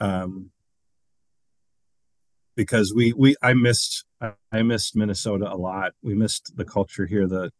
um 0.00 0.50
because 2.58 2.92
we 2.92 3.12
we 3.12 3.36
I 3.40 3.54
missed 3.54 4.04
I 4.50 4.62
missed 4.62 4.96
Minnesota 4.96 5.50
a 5.50 5.54
lot. 5.56 5.92
We 6.02 6.14
missed 6.14 6.56
the 6.56 6.64
culture 6.64 7.06
here, 7.06 7.28
the 7.28 7.52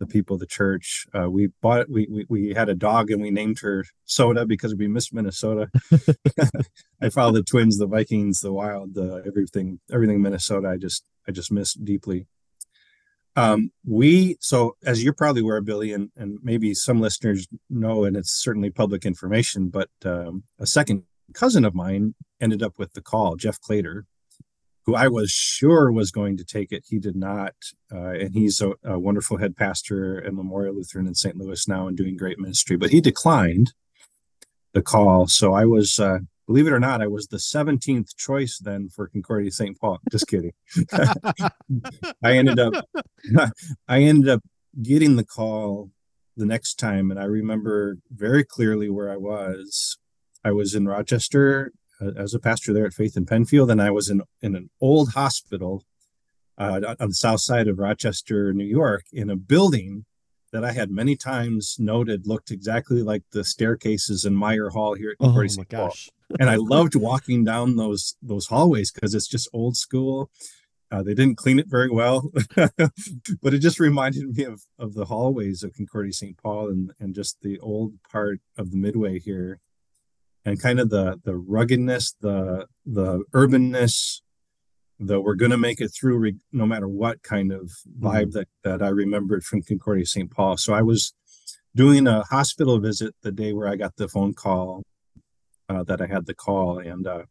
the 0.00 0.06
people, 0.06 0.38
the 0.38 0.46
church. 0.46 1.06
Uh, 1.16 1.30
we 1.30 1.50
bought 1.62 1.88
we, 1.88 2.08
we 2.10 2.26
we 2.28 2.54
had 2.54 2.68
a 2.68 2.74
dog 2.74 3.12
and 3.12 3.22
we 3.22 3.30
named 3.30 3.60
her 3.60 3.84
Soda 4.06 4.44
because 4.44 4.74
we 4.74 4.88
missed 4.88 5.14
Minnesota. 5.14 5.68
I 7.00 7.10
followed 7.10 7.36
the 7.36 7.42
Twins, 7.44 7.78
the 7.78 7.86
Vikings, 7.86 8.40
the 8.40 8.52
Wild, 8.52 8.94
the 8.94 9.22
everything 9.24 9.78
everything 9.92 10.20
Minnesota. 10.20 10.68
I 10.68 10.78
just 10.78 11.04
I 11.28 11.30
just 11.30 11.52
missed 11.52 11.84
deeply. 11.84 12.26
Um, 13.36 13.70
we 13.86 14.36
so 14.40 14.74
as 14.84 15.04
you're 15.04 15.12
probably 15.12 15.42
aware, 15.42 15.60
Billy, 15.60 15.92
and, 15.92 16.10
and 16.16 16.40
maybe 16.42 16.74
some 16.74 17.00
listeners 17.00 17.46
know, 17.68 18.02
and 18.02 18.16
it's 18.16 18.32
certainly 18.32 18.70
public 18.70 19.06
information, 19.06 19.68
but 19.68 19.90
um, 20.04 20.42
a 20.58 20.66
second 20.66 21.04
cousin 21.30 21.64
of 21.64 21.74
mine 21.74 22.14
ended 22.40 22.62
up 22.62 22.74
with 22.78 22.92
the 22.92 23.02
call, 23.02 23.36
Jeff 23.36 23.60
Clater, 23.60 24.06
who 24.86 24.94
I 24.94 25.08
was 25.08 25.30
sure 25.30 25.92
was 25.92 26.10
going 26.10 26.36
to 26.38 26.44
take 26.44 26.72
it. 26.72 26.84
He 26.88 26.98
did 26.98 27.16
not, 27.16 27.54
uh, 27.92 28.10
and 28.10 28.34
he's 28.34 28.60
a, 28.60 28.72
a, 28.84 28.98
wonderful 28.98 29.36
head 29.36 29.56
pastor 29.56 30.24
at 30.24 30.34
Memorial 30.34 30.74
Lutheran 30.74 31.06
in 31.06 31.14
St. 31.14 31.36
Louis 31.36 31.68
now 31.68 31.86
and 31.86 31.96
doing 31.96 32.16
great 32.16 32.38
ministry. 32.38 32.76
But 32.76 32.90
he 32.90 33.00
declined 33.00 33.72
the 34.72 34.82
call, 34.82 35.26
so 35.26 35.52
I 35.52 35.64
was 35.64 35.98
uh, 35.98 36.18
believe 36.50 36.66
it 36.66 36.72
or 36.72 36.80
not, 36.80 37.00
I 37.00 37.06
was 37.06 37.28
the 37.28 37.36
17th 37.36 38.16
choice 38.16 38.58
then 38.58 38.88
for 38.88 39.06
Concordia 39.06 39.52
St. 39.52 39.78
Paul. 39.78 40.00
Just 40.10 40.26
kidding. 40.26 40.52
I 40.92 42.36
ended 42.36 42.58
up 42.58 42.74
I 43.88 44.02
ended 44.02 44.28
up 44.28 44.42
getting 44.82 45.14
the 45.14 45.24
call 45.24 45.92
the 46.36 46.46
next 46.46 46.74
time 46.74 47.12
and 47.12 47.20
I 47.20 47.24
remember 47.24 47.98
very 48.10 48.42
clearly 48.42 48.90
where 48.90 49.12
I 49.12 49.16
was. 49.16 49.96
I 50.44 50.52
was 50.52 50.74
in 50.74 50.86
Rochester 50.86 51.72
uh, 52.00 52.12
as 52.16 52.34
a 52.34 52.38
pastor 52.38 52.72
there 52.72 52.86
at 52.86 52.94
Faith 52.94 53.16
in 53.16 53.26
Penfield 53.26 53.70
and 53.70 53.80
I 53.80 53.90
was 53.90 54.08
in 54.08 54.22
in 54.42 54.54
an 54.54 54.70
old 54.80 55.12
hospital 55.12 55.84
uh, 56.58 56.94
on 56.98 57.08
the 57.08 57.14
south 57.14 57.40
side 57.40 57.68
of 57.68 57.78
Rochester, 57.78 58.52
New 58.52 58.64
York 58.64 59.04
in 59.12 59.30
a 59.30 59.36
building 59.36 60.04
that 60.52 60.64
I 60.64 60.72
had 60.72 60.90
many 60.90 61.16
times 61.16 61.76
noted 61.78 62.26
looked 62.26 62.50
exactly 62.50 63.02
like 63.02 63.22
the 63.32 63.44
staircases 63.44 64.24
in 64.24 64.34
Meyer 64.34 64.70
Hall 64.70 64.94
here 64.94 65.10
at 65.10 65.16
oh, 65.20 65.26
Concordia 65.26 65.56
my 65.58 65.64
gosh 65.64 66.10
and 66.38 66.48
I 66.48 66.56
loved 66.58 66.94
walking 66.94 67.44
down 67.44 67.76
those 67.76 68.14
those 68.22 68.46
hallways 68.46 68.92
because 68.92 69.14
it's 69.14 69.28
just 69.28 69.48
old 69.52 69.76
school. 69.76 70.30
Uh, 70.92 71.04
they 71.04 71.14
didn't 71.14 71.36
clean 71.36 71.60
it 71.60 71.68
very 71.68 71.88
well, 71.88 72.32
but 72.56 73.54
it 73.54 73.60
just 73.60 73.78
reminded 73.78 74.36
me 74.36 74.42
of, 74.42 74.60
of 74.76 74.94
the 74.94 75.04
hallways 75.04 75.62
of 75.62 75.72
Concordia 75.72 76.12
St. 76.12 76.36
Paul 76.36 76.68
and, 76.68 76.90
and 76.98 77.14
just 77.14 77.40
the 77.42 77.60
old 77.60 77.92
part 78.10 78.40
of 78.58 78.72
the 78.72 78.76
Midway 78.76 79.20
here, 79.20 79.60
and 80.50 80.60
kind 80.60 80.80
of 80.80 80.90
the 80.90 81.20
the 81.24 81.36
ruggedness, 81.36 82.14
the 82.20 82.66
the 82.84 83.22
urbanness, 83.32 84.20
the 84.98 85.20
we're 85.20 85.34
going 85.34 85.52
to 85.52 85.56
make 85.56 85.80
it 85.80 85.88
through 85.88 86.18
re- 86.18 86.36
no 86.52 86.66
matter 86.66 86.88
what 86.88 87.22
kind 87.22 87.52
of 87.52 87.70
vibe 87.98 88.26
mm-hmm. 88.26 88.30
that 88.30 88.48
that 88.64 88.82
I 88.82 88.88
remembered 88.88 89.44
from 89.44 89.62
Concordia 89.62 90.06
St. 90.06 90.30
Paul. 90.30 90.56
So 90.56 90.74
I 90.74 90.82
was 90.82 91.14
doing 91.74 92.06
a 92.06 92.24
hospital 92.24 92.80
visit 92.80 93.14
the 93.22 93.30
day 93.30 93.52
where 93.52 93.68
I 93.68 93.76
got 93.76 93.96
the 93.96 94.08
phone 94.08 94.34
call 94.34 94.82
uh, 95.68 95.84
that 95.84 96.02
I 96.02 96.06
had 96.06 96.26
the 96.26 96.34
call 96.34 96.78
and 96.78 97.06
uh, 97.06 97.22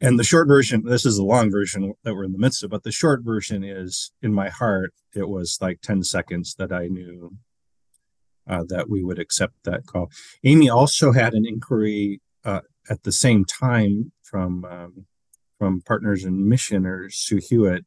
and 0.00 0.18
the 0.18 0.24
short 0.24 0.46
version 0.46 0.84
this 0.84 1.04
is 1.04 1.16
the 1.16 1.24
long 1.24 1.50
version 1.50 1.92
that 2.04 2.14
we're 2.14 2.24
in 2.24 2.32
the 2.32 2.38
midst 2.38 2.62
of 2.62 2.70
but 2.70 2.82
the 2.84 2.92
short 2.92 3.22
version 3.22 3.64
is 3.64 4.12
in 4.22 4.32
my 4.32 4.48
heart 4.48 4.92
it 5.14 5.26
was 5.26 5.58
like 5.62 5.80
10 5.80 6.02
seconds 6.02 6.54
that 6.58 6.70
i 6.70 6.86
knew 6.86 7.34
uh, 8.48 8.64
that 8.68 8.88
we 8.88 9.02
would 9.02 9.18
accept 9.18 9.54
that 9.64 9.86
call 9.86 10.10
amy 10.44 10.68
also 10.68 11.12
had 11.12 11.34
an 11.34 11.44
inquiry 11.46 12.20
uh, 12.44 12.60
at 12.88 13.02
the 13.02 13.12
same 13.12 13.44
time 13.44 14.12
from 14.22 14.64
um, 14.64 15.06
from 15.58 15.80
partners 15.80 16.24
and 16.24 16.46
missioners 16.46 17.16
sue 17.16 17.40
hewitt 17.42 17.84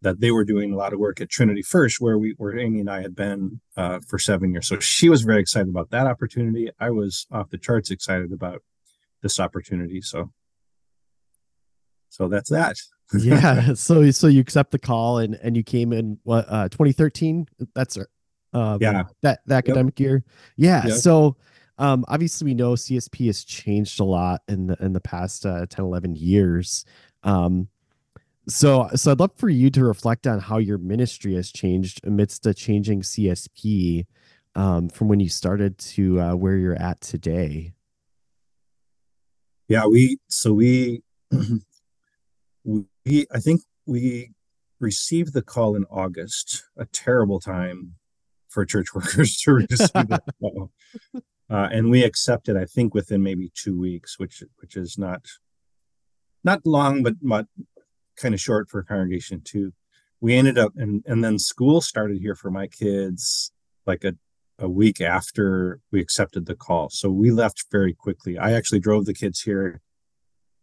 that 0.00 0.20
they 0.20 0.30
were 0.30 0.44
doing 0.44 0.72
a 0.72 0.76
lot 0.76 0.92
of 0.92 0.98
work 0.98 1.20
at 1.20 1.28
Trinity 1.28 1.62
First, 1.62 2.00
where 2.00 2.18
we 2.18 2.34
where 2.36 2.58
Amy 2.58 2.80
and 2.80 2.90
I 2.90 3.02
had 3.02 3.16
been 3.16 3.60
uh, 3.76 3.98
for 4.06 4.18
seven 4.18 4.52
years. 4.52 4.68
So 4.68 4.78
she 4.78 5.08
was 5.08 5.22
very 5.22 5.40
excited 5.40 5.68
about 5.68 5.90
that 5.90 6.06
opportunity. 6.06 6.70
I 6.78 6.90
was 6.90 7.26
off 7.32 7.50
the 7.50 7.58
charts 7.58 7.90
excited 7.90 8.32
about 8.32 8.62
this 9.22 9.40
opportunity. 9.40 10.00
So 10.00 10.30
so 12.10 12.28
that's 12.28 12.50
that. 12.50 12.76
yeah. 13.18 13.72
So 13.74 14.10
so 14.10 14.26
you 14.26 14.40
accept 14.40 14.70
the 14.70 14.78
call 14.78 15.18
and 15.18 15.34
and 15.42 15.56
you 15.56 15.62
came 15.62 15.92
in 15.92 16.18
what 16.22 16.46
uh 16.48 16.68
2013. 16.68 17.46
That's 17.74 17.98
uh 18.52 18.78
yeah 18.80 19.04
that 19.22 19.40
the 19.46 19.54
academic 19.54 19.98
yep. 19.98 20.04
year. 20.06 20.24
Yeah. 20.56 20.86
Yep. 20.86 20.96
So 20.98 21.36
um 21.78 22.04
obviously 22.08 22.46
we 22.46 22.54
know 22.54 22.72
CSP 22.72 23.26
has 23.26 23.44
changed 23.44 24.00
a 24.00 24.04
lot 24.04 24.42
in 24.48 24.66
the 24.66 24.76
in 24.80 24.92
the 24.92 25.00
past 25.00 25.46
uh 25.46 25.66
10 25.66 25.84
11 25.84 26.16
years. 26.16 26.84
Um 27.22 27.68
so, 28.48 28.88
so 28.94 29.12
I'd 29.12 29.20
love 29.20 29.32
for 29.36 29.50
you 29.50 29.68
to 29.70 29.84
reflect 29.84 30.26
on 30.26 30.40
how 30.40 30.56
your 30.56 30.78
ministry 30.78 31.34
has 31.34 31.52
changed 31.52 32.00
amidst 32.06 32.44
the 32.44 32.54
changing 32.54 33.02
CSP 33.02 34.06
um, 34.54 34.88
from 34.88 35.08
when 35.08 35.20
you 35.20 35.28
started 35.28 35.76
to 35.78 36.20
uh, 36.20 36.34
where 36.34 36.56
you're 36.56 36.80
at 36.80 37.00
today. 37.02 37.74
Yeah, 39.68 39.84
we 39.86 40.18
so 40.28 40.54
we 40.54 41.02
we 42.64 43.26
I 43.30 43.38
think 43.38 43.60
we 43.84 44.32
received 44.80 45.34
the 45.34 45.42
call 45.42 45.76
in 45.76 45.84
August, 45.90 46.64
a 46.78 46.86
terrible 46.86 47.40
time 47.40 47.96
for 48.58 48.64
church 48.64 48.92
workers 48.94 49.36
to 49.36 49.52
receive 49.52 50.08
that 50.08 50.24
call. 50.40 50.72
Uh, 51.50 51.66
and 51.72 51.88
we 51.88 52.04
accepted, 52.04 52.58
I 52.58 52.66
think, 52.66 52.92
within 52.92 53.22
maybe 53.22 53.50
two 53.54 53.74
weeks, 53.74 54.18
which 54.18 54.42
which 54.60 54.76
is 54.76 54.98
not 54.98 55.22
not 56.44 56.60
long, 56.66 57.02
but 57.02 57.14
but 57.22 57.46
kind 58.16 58.34
of 58.34 58.40
short 58.40 58.68
for 58.68 58.80
a 58.80 58.84
congregation 58.84 59.40
too. 59.42 59.72
we 60.20 60.34
ended 60.34 60.58
up 60.58 60.72
and 60.76 61.02
and 61.06 61.24
then 61.24 61.38
school 61.38 61.80
started 61.80 62.18
here 62.20 62.34
for 62.34 62.50
my 62.50 62.66
kids 62.66 63.50
like 63.86 64.04
a 64.04 64.12
a 64.58 64.68
week 64.68 65.00
after 65.00 65.80
we 65.90 66.02
accepted 66.02 66.44
the 66.44 66.54
call. 66.54 66.90
So 66.90 67.08
we 67.08 67.30
left 67.30 67.64
very 67.72 67.94
quickly. 67.94 68.36
I 68.36 68.52
actually 68.52 68.80
drove 68.80 69.06
the 69.06 69.14
kids 69.14 69.40
here. 69.40 69.80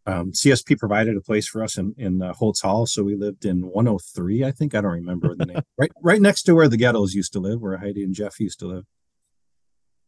Um, 0.08 0.32
CSP 0.34 0.78
provided 0.78 1.18
a 1.18 1.22
place 1.22 1.48
for 1.48 1.64
us 1.64 1.78
in 1.78 1.96
in 1.98 2.22
uh, 2.22 2.34
Holst 2.34 2.62
Hall, 2.62 2.86
so 2.86 3.04
we 3.04 3.16
lived 3.16 3.46
in 3.46 3.72
103. 3.72 4.44
I 4.44 4.52
think 4.52 4.76
I 4.76 4.82
don't 4.82 4.92
remember 4.92 5.34
the 5.36 5.46
name. 5.46 5.62
right, 5.78 5.92
right 6.02 6.22
next 6.22 6.44
to 6.44 6.54
where 6.54 6.68
the 6.68 6.78
ghettos 6.78 7.16
used 7.16 7.34
to 7.34 7.40
live, 7.40 7.60
where 7.60 7.78
Heidi 7.78 8.04
and 8.04 8.14
Jeff 8.14 8.40
used 8.40 8.60
to 8.60 8.68
live, 8.68 8.86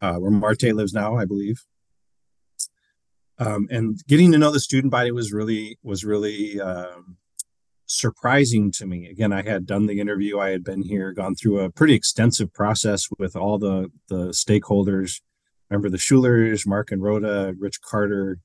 uh, 0.00 0.14
where 0.14 0.30
Marte 0.30 0.72
lives 0.74 0.92
now, 0.92 1.16
I 1.16 1.24
believe. 1.24 1.64
Um, 3.38 3.68
and 3.70 4.00
getting 4.06 4.32
to 4.32 4.38
know 4.38 4.50
the 4.50 4.60
student 4.60 4.92
body 4.92 5.10
was 5.10 5.32
really 5.32 5.78
was 5.82 6.04
really 6.04 6.60
um, 6.60 7.16
surprising 7.86 8.70
to 8.72 8.86
me. 8.86 9.08
Again, 9.08 9.32
I 9.32 9.42
had 9.42 9.66
done 9.66 9.86
the 9.86 10.00
interview, 10.00 10.38
I 10.38 10.50
had 10.50 10.62
been 10.62 10.82
here, 10.82 11.12
gone 11.12 11.34
through 11.34 11.60
a 11.60 11.70
pretty 11.70 11.94
extensive 11.94 12.52
process 12.52 13.08
with 13.18 13.34
all 13.34 13.58
the 13.58 13.90
the 14.08 14.28
stakeholders. 14.28 15.20
Remember 15.70 15.90
the 15.90 15.98
Schulers, 15.98 16.66
Mark 16.66 16.92
and 16.92 17.02
Rhoda, 17.02 17.54
Rich 17.58 17.80
Carter, 17.82 18.38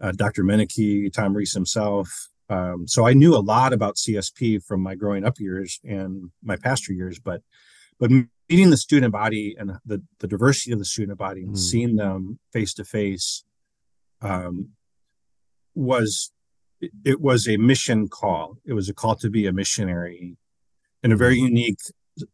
uh, 0.00 0.12
Dr. 0.12 0.44
Mennicke, 0.44 1.12
Tom 1.12 1.36
Ries 1.36 1.52
himself. 1.52 2.28
Um, 2.48 2.86
so 2.86 3.06
I 3.06 3.12
knew 3.12 3.34
a 3.34 3.38
lot 3.38 3.72
about 3.72 3.96
CSP 3.96 4.62
from 4.64 4.80
my 4.80 4.94
growing 4.94 5.24
up 5.24 5.40
years 5.40 5.80
and 5.84 6.30
my 6.42 6.56
pastor 6.56 6.92
years, 6.92 7.18
but 7.18 7.42
but 7.98 8.10
meeting 8.48 8.70
the 8.70 8.76
student 8.76 9.12
body 9.12 9.56
and 9.58 9.72
the 9.84 10.02
the 10.18 10.28
diversity 10.28 10.72
of 10.72 10.78
the 10.78 10.84
student 10.84 11.18
body 11.18 11.42
and 11.42 11.54
mm. 11.54 11.58
seeing 11.58 11.96
them 11.96 12.38
face 12.52 12.72
to 12.74 12.84
face 12.84 13.44
was 15.74 16.32
it 17.04 17.20
was 17.20 17.48
a 17.48 17.56
mission 17.56 18.08
call. 18.08 18.58
It 18.64 18.72
was 18.72 18.88
a 18.88 18.94
call 18.94 19.16
to 19.16 19.30
be 19.30 19.46
a 19.46 19.52
missionary 19.52 20.36
in 21.02 21.12
a 21.12 21.16
very 21.16 21.36
unique 21.36 21.78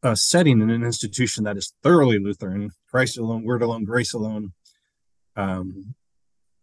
uh, 0.02 0.14
setting 0.14 0.60
in 0.60 0.70
an 0.70 0.84
institution 0.84 1.44
that 1.44 1.56
is 1.56 1.74
thoroughly 1.82 2.18
Lutheran, 2.18 2.70
Christ 2.90 3.18
alone, 3.18 3.44
word 3.44 3.62
alone, 3.62 3.84
grace 3.84 4.14
alone, 4.14 4.52
um, 5.36 5.94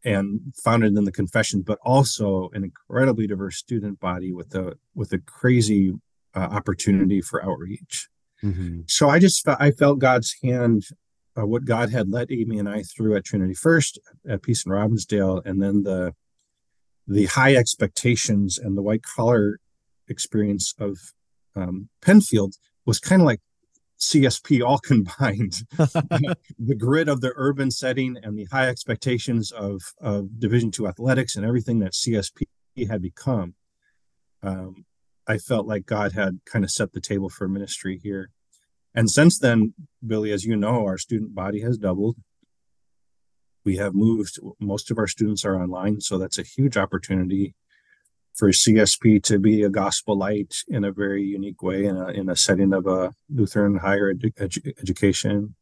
and 0.03 0.53
founded 0.63 0.98
in 0.98 1.03
the 1.03 1.12
confession, 1.12 1.62
but 1.62 1.79
also 1.84 2.50
an 2.53 2.63
incredibly 2.63 3.27
diverse 3.27 3.58
student 3.58 4.00
body 4.00 4.32
with 4.32 4.56
a 4.56 4.77
with 4.96 5.12
a 5.13 5.20
crazy 5.20 5.94
uh, 6.36 6.39
opportunity 6.39 7.22
for 7.22 7.44
outreach. 7.44 8.08
Mm-hmm. 8.44 8.82
So 8.88 9.10
I 9.10 9.20
just 9.20 9.48
I 9.48 9.72
felt 9.72 10.00
God's 10.00 10.36
hand, 10.41 10.84
uh, 11.38 11.46
what 11.46 11.65
God 11.65 11.91
had 11.91 12.10
led 12.10 12.32
Amy 12.32 12.58
and 12.58 12.70
I 12.70 12.84
through 12.84 13.15
at 13.15 13.25
Trinity 13.25 13.53
First, 13.53 14.00
at 14.27 14.41
Peace 14.41 14.65
and 14.65 14.74
Robbinsdale, 14.74 15.46
and 15.46 15.62
then 15.62 15.84
the 15.84 16.13
the 17.08 17.25
high 17.25 17.56
expectations 17.56 18.58
and 18.58 18.77
the 18.77 18.84
white 18.84 19.03
collar 19.03 19.60
experience 20.08 20.74
of 20.79 20.98
um, 21.56 21.89
Penfield 22.01 22.53
was 22.86 23.00
kind 23.00 23.22
of 23.22 23.25
like 23.25 23.41
CSP 24.00 24.65
all 24.65 24.77
combined. 24.84 25.63
the 25.77 26.75
grit 26.77 27.10
of 27.10 27.22
the 27.22 27.34
urban 27.36 27.72
setting 27.72 28.18
and 28.24 28.38
the 28.38 28.46
high 28.46 28.68
expectations 28.68 29.51
of, 29.51 29.82
of 30.01 30.39
Division 30.39 30.72
two 30.72 30.88
athletics 30.88 31.36
and 31.36 31.46
everything 31.46 31.79
that 31.79 31.94
CSP 31.94 32.48
had 32.89 33.01
become. 33.01 33.56
Um, 34.41 34.86
I 35.27 35.38
felt 35.38 35.68
like 35.68 35.86
God 35.86 36.13
had 36.13 36.39
kind 36.46 36.63
of 36.63 36.72
set 36.72 36.94
the 36.94 37.01
table 37.01 37.29
for 37.29 37.48
ministry 37.48 38.00
here. 38.01 38.32
And 38.96 39.10
since 39.10 39.38
then, 39.38 39.74
Billy, 40.06 40.32
as 40.32 40.46
you 40.46 40.56
know, 40.56 40.86
our 40.86 40.98
student 40.98 41.36
body 41.36 41.62
has 41.62 41.77
doubled 41.77 42.15
we 43.65 43.77
have 43.77 43.94
moved 43.94 44.39
most 44.60 44.89
of 44.89 44.98
our 44.98 45.08
students 45.08 45.46
are 45.46 45.62
online 45.62 46.01
so 46.01 46.18
that's 46.18 46.39
a 46.39 46.44
huge 46.44 46.77
opportunity 46.77 47.53
for 48.36 48.50
csp 48.50 49.21
to 49.24 49.39
be 49.39 49.63
a 49.63 49.69
gospel 49.69 50.17
light 50.17 50.63
in 50.67 50.83
a 50.83 50.91
very 50.91 51.24
unique 51.24 51.62
way 51.62 51.86
in 51.86 51.98
a, 51.98 52.07
in 52.09 52.29
a 52.29 52.36
setting 52.36 52.74
of 52.74 52.88
a 52.88 53.13
lutheran 53.29 53.77
higher 53.77 54.13
edu- 54.13 54.74
education 54.79 55.55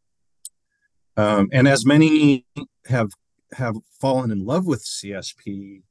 um, 1.15 1.49
and 1.51 1.67
as 1.67 1.85
many 1.85 2.45
have 2.87 3.11
have 3.53 3.75
fallen 3.99 4.31
in 4.31 4.45
love 4.45 4.65
with 4.65 4.83
csp 4.83 5.81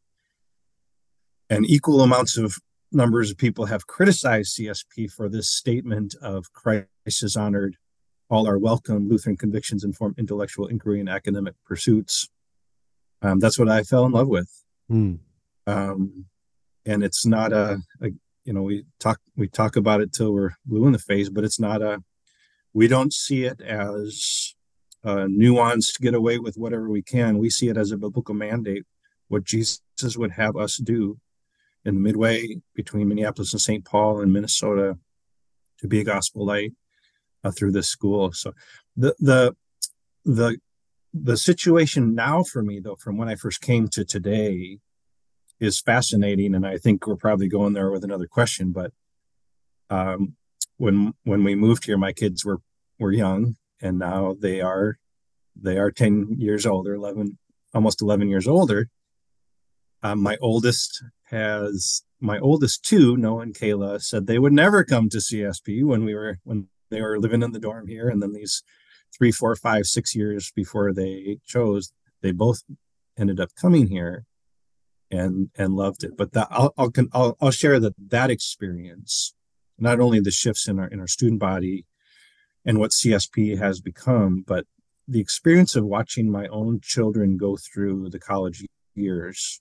and 1.49 1.65
equal 1.67 2.01
amounts 2.01 2.37
of 2.37 2.57
numbers 2.93 3.31
of 3.31 3.37
people 3.37 3.67
have 3.67 3.87
criticized 3.87 4.57
csp 4.59 5.11
for 5.11 5.29
this 5.29 5.51
statement 5.51 6.15
of 6.23 6.53
christ 6.53 6.87
is 7.07 7.37
honored 7.37 7.77
all 8.29 8.49
are 8.49 8.59
welcome. 8.59 9.09
Lutheran 9.09 9.37
convictions 9.37 9.85
inform 9.85 10.15
intellectual 10.19 10.67
inquiry 10.67 11.01
and 11.01 11.09
academic 11.09 11.55
pursuits. 11.65 12.29
Um, 13.23 13.39
that's 13.39 13.59
what 13.59 13.69
I 13.69 13.83
fell 13.83 14.05
in 14.05 14.13
love 14.13 14.29
with. 14.29 14.51
Mm. 14.91 15.19
Um, 15.67 16.27
and 16.87 17.03
it's 17.03 17.27
not 17.27 17.53
a, 17.53 17.81
a, 18.01 18.09
you 18.45 18.53
know, 18.53 18.63
we 18.63 18.85
talk 19.01 19.21
we 19.37 19.49
talk 19.49 19.77
about 19.77 20.01
it 20.01 20.13
till 20.13 20.33
we're 20.33 20.53
blue 20.65 20.87
in 20.87 20.93
the 20.93 20.99
face, 20.99 21.29
but 21.29 21.45
it's 21.45 21.61
not 21.61 21.83
a. 21.83 22.03
We 22.73 22.89
don't 22.89 23.13
see 23.13 23.45
it 23.45 23.61
as 23.61 24.55
a 25.03 25.27
nuanced 25.27 26.01
get 26.01 26.15
away 26.15 26.39
with 26.39 26.57
whatever 26.57 26.89
we 26.89 27.03
can. 27.03 27.39
We 27.39 27.51
see 27.51 27.69
it 27.69 27.77
as 27.77 27.91
a 27.91 27.97
biblical 27.97 28.35
mandate, 28.35 28.85
what 29.29 29.45
Jesus 29.45 29.81
would 30.17 30.33
have 30.33 30.57
us 30.57 30.77
do 30.77 31.19
in 31.85 31.95
the 31.95 32.01
midway 32.01 32.61
between 32.75 33.09
Minneapolis 33.09 33.53
and 33.53 33.61
St. 33.61 33.85
Paul 33.85 34.21
and 34.21 34.33
Minnesota 34.33 34.99
to 35.79 35.89
be 35.89 36.01
a 36.01 36.05
gospel 36.05 36.47
light 36.47 36.73
uh, 37.45 37.51
through 37.51 37.73
this 37.73 37.89
school. 37.89 38.33
So 38.33 38.53
the 38.97 39.15
the 39.19 39.57
the 40.25 40.59
the 41.15 41.37
situation 41.37 42.15
now 42.15 42.43
for 42.43 42.63
me 42.63 42.79
though 42.79 42.97
from 42.97 43.17
when 43.17 43.29
I 43.29 43.37
first 43.37 43.61
came 43.61 43.89
to 43.89 44.05
today 44.05 44.79
is 45.61 45.81
fascinating 45.81 46.55
and 46.55 46.67
I 46.67 46.79
think 46.79 47.07
we're 47.07 47.17
probably 47.17 47.49
going 47.49 47.73
there 47.73 47.91
with 47.91 48.05
another 48.05 48.27
question 48.27 48.73
but 48.73 48.93
um, 49.91 50.35
when 50.77 51.15
when 51.25 51.45
we 51.45 51.55
moved 51.55 51.87
here 51.87 51.99
my 51.99 52.13
kids 52.13 52.45
were 52.45 52.61
were 52.99 53.13
young 53.13 53.57
and 53.81 53.99
now 53.99 54.37
they 54.39 54.61
are 54.61 54.99
they 55.55 55.79
are 55.79 55.91
10 55.91 56.37
years 56.39 56.67
older 56.67 56.95
11 56.95 57.39
almost 57.75 58.01
11 58.01 58.29
years 58.29 58.49
older. 58.49 58.89
Um, 60.03 60.23
my 60.23 60.37
oldest 60.41 61.05
has 61.25 62.03
my 62.21 62.39
oldest 62.39 62.85
two 62.85 63.17
Noah 63.17 63.43
and 63.43 63.55
Kayla 63.55 64.03
said 64.03 64.27
they 64.27 64.39
would 64.39 64.53
never 64.53 64.85
come 64.85 65.09
to 65.11 65.19
CSP 65.19 65.85
when 65.85 66.05
we 66.05 66.15
were 66.15 66.39
when 66.45 66.69
they 66.91 67.03
were 67.03 67.19
living 67.19 67.43
in 67.43 67.53
the 67.53 67.59
dorm 67.59 67.89
here 67.89 68.09
and 68.09 68.23
then 68.23 68.33
these 68.33 68.63
three 69.17 69.33
four 69.33 69.55
five 69.57 69.87
six 69.87 70.15
years 70.15 70.53
before 70.55 70.93
they 70.93 71.39
chose 71.45 71.93
they 72.23 72.33
both 72.33 72.63
ended 73.19 73.41
up 73.41 73.51
coming 73.61 73.89
here 73.89 74.25
and 75.11 75.51
and 75.57 75.75
loved 75.75 76.05
it 76.05 76.17
but 76.17 76.33
that 76.33 76.49
I'll, 76.51 76.75
I'll 76.77 76.93
i'll 77.13 77.37
i'll 77.41 77.51
share 77.51 77.79
that 77.81 77.95
that 78.09 78.31
experience 78.31 79.35
not 79.79 80.01
only 80.01 80.21
the 80.21 80.31
shifts 80.31 80.69
in 80.69 80.79
our 80.79 80.89
in 80.89 81.01
our 81.01 81.07
student 81.07 81.41
body 81.41 81.87
and 82.65 82.79
what 82.79 82.91
csp 82.91 83.59
has 83.59 83.81
become 83.81 84.45
but 84.47 84.67
the 85.07 85.21
experience 85.21 85.77
of 85.77 85.85
watching 85.85 86.31
my 86.31 86.49
own 86.49 86.81
children 86.83 87.37
go 87.37 87.57
through 87.57 88.11
the 88.11 88.19
college 88.19 88.65
years 88.95 89.61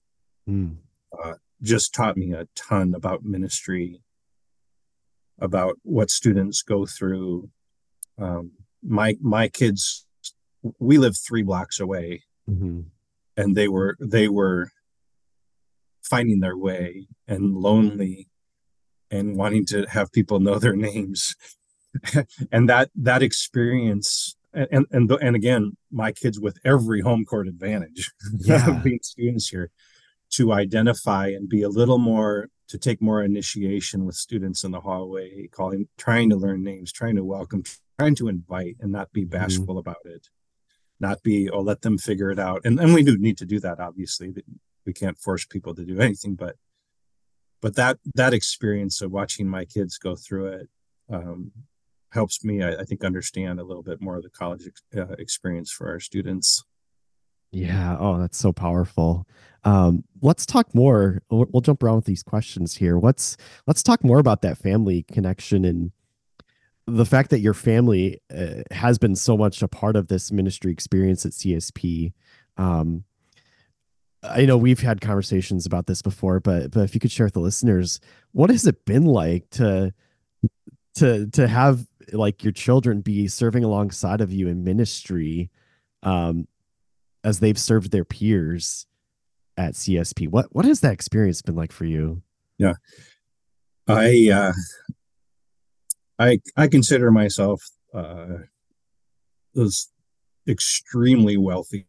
mm. 0.49 0.75
uh, 1.23 1.33
just 1.61 1.93
taught 1.93 2.17
me 2.17 2.33
a 2.33 2.47
ton 2.55 2.93
about 2.95 3.23
ministry 3.23 4.01
about 5.39 5.77
what 5.83 6.09
students 6.09 6.61
go 6.61 6.85
through. 6.85 7.49
Um, 8.17 8.51
my 8.83 9.17
my 9.21 9.47
kids, 9.47 10.05
we 10.79 10.97
live 10.97 11.15
three 11.17 11.43
blocks 11.43 11.79
away, 11.79 12.23
mm-hmm. 12.49 12.81
and 13.35 13.55
they 13.55 13.67
were 13.67 13.97
they 13.99 14.27
were 14.27 14.69
finding 16.09 16.39
their 16.39 16.57
way 16.57 17.07
and 17.27 17.55
lonely, 17.55 18.27
and 19.11 19.37
wanting 19.37 19.65
to 19.67 19.85
have 19.89 20.11
people 20.11 20.39
know 20.39 20.59
their 20.59 20.75
names, 20.75 21.35
and 22.51 22.69
that 22.69 22.89
that 22.95 23.23
experience. 23.23 24.35
And, 24.53 24.85
and 24.89 25.11
and 25.11 25.35
again, 25.35 25.75
my 25.91 26.13
kids 26.13 26.39
with 26.39 26.57
every 26.63 27.01
home 27.01 27.25
court 27.25 27.49
advantage 27.49 28.13
yeah. 28.39 28.79
being 28.81 28.99
students 29.01 29.49
here, 29.49 29.69
to 30.31 30.53
identify 30.53 31.27
and 31.27 31.49
be 31.49 31.61
a 31.61 31.69
little 31.69 31.97
more 31.97 32.49
to 32.67 32.77
take 32.77 33.01
more 33.01 33.23
initiation 33.23 34.05
with 34.05 34.15
students 34.15 34.63
in 34.63 34.71
the 34.71 34.81
hallway, 34.81 35.47
calling, 35.51 35.87
trying 35.97 36.29
to 36.29 36.35
learn 36.35 36.63
names, 36.63 36.91
trying 36.91 37.15
to 37.15 37.23
welcome, 37.23 37.63
trying 37.99 38.15
to 38.15 38.27
invite, 38.27 38.75
and 38.79 38.91
not 38.91 39.11
be 39.13 39.21
mm-hmm. 39.21 39.37
bashful 39.37 39.65
mm-hmm. 39.65 39.77
about 39.77 40.05
it. 40.05 40.29
Not 40.99 41.21
be, 41.23 41.49
oh, 41.49 41.59
let 41.59 41.81
them 41.81 41.97
figure 41.97 42.31
it 42.31 42.39
out. 42.39 42.61
And 42.63 42.79
and 42.79 42.93
we 42.93 43.03
do 43.03 43.17
need 43.17 43.37
to 43.39 43.45
do 43.45 43.59
that. 43.59 43.79
Obviously, 43.79 44.33
we 44.85 44.93
can't 44.93 45.17
force 45.17 45.45
people 45.45 45.73
to 45.75 45.85
do 45.85 45.99
anything, 46.07 46.35
but 46.35 46.55
but 47.61 47.75
that 47.75 47.97
that 48.15 48.33
experience 48.33 49.01
of 49.01 49.11
watching 49.11 49.47
my 49.47 49.65
kids 49.65 49.97
go 49.97 50.15
through 50.15 50.47
it 50.47 50.69
um, 51.09 51.51
helps 52.11 52.43
me, 52.43 52.63
I, 52.63 52.75
I, 52.77 52.83
think, 52.83 53.03
understand 53.03 53.59
a 53.59 53.63
little 53.63 53.83
bit 53.83 54.01
more 54.01 54.17
of 54.17 54.23
the 54.23 54.29
college 54.29 54.67
uh, 54.95 55.07
experience 55.19 55.69
for 55.71 55.87
our 55.89 55.99
students. 55.99 56.63
Yeah. 57.51 57.97
Oh, 57.99 58.19
that's 58.19 58.37
so 58.37 58.51
powerful. 58.51 59.27
Um, 59.63 60.03
let's 60.21 60.45
talk 60.45 60.73
more. 60.73 61.21
We'll, 61.29 61.45
we'll 61.51 61.61
jump 61.61 61.83
around 61.83 61.97
with 61.97 62.05
these 62.05 62.23
questions 62.23 62.75
here. 62.75 62.97
Let's 62.97 63.37
let's 63.67 63.83
talk 63.83 64.03
more 64.03 64.19
about 64.19 64.41
that 64.41 64.57
family 64.57 65.03
connection 65.03 65.65
and 65.65 65.91
the 66.87 67.05
fact 67.05 67.29
that 67.31 67.39
your 67.39 67.53
family 67.53 68.21
uh, 68.35 68.61
has 68.71 68.97
been 68.97 69.15
so 69.15 69.37
much 69.37 69.61
a 69.61 69.67
part 69.67 69.95
of 69.95 70.07
this 70.07 70.31
ministry 70.31 70.71
experience 70.71 71.25
at 71.25 71.31
CSP. 71.31 72.13
Um, 72.57 73.05
I 74.29 74.45
know 74.45 74.57
we've 74.57 74.79
had 74.79 75.01
conversations 75.01 75.65
about 75.65 75.87
this 75.87 76.01
before, 76.01 76.39
but 76.39 76.71
but 76.71 76.81
if 76.81 76.93
you 76.93 76.99
could 76.99 77.11
share 77.11 77.25
with 77.25 77.33
the 77.33 77.39
listeners, 77.39 77.99
what 78.31 78.49
has 78.49 78.65
it 78.65 78.85
been 78.85 79.05
like 79.05 79.49
to 79.51 79.93
to 80.95 81.27
to 81.27 81.47
have 81.47 81.85
like 82.13 82.43
your 82.43 82.53
children 82.53 83.01
be 83.01 83.27
serving 83.27 83.63
alongside 83.63 84.21
of 84.21 84.31
you 84.31 84.47
in 84.47 84.63
ministry 84.63 85.49
um 86.03 86.47
as 87.23 87.39
they've 87.39 87.57
served 87.57 87.91
their 87.91 88.05
peers 88.05 88.85
at 89.57 89.73
CSP. 89.73 90.29
What 90.29 90.47
what 90.51 90.65
has 90.65 90.81
that 90.81 90.93
experience 90.93 91.41
been 91.41 91.55
like 91.55 91.71
for 91.71 91.85
you? 91.85 92.21
Yeah. 92.57 92.73
I 93.87 94.29
uh 94.31 94.53
I 96.19 96.39
I 96.55 96.67
consider 96.67 97.11
myself 97.11 97.61
uh 97.93 98.39
extremely 100.47 101.37
wealthy. 101.37 101.87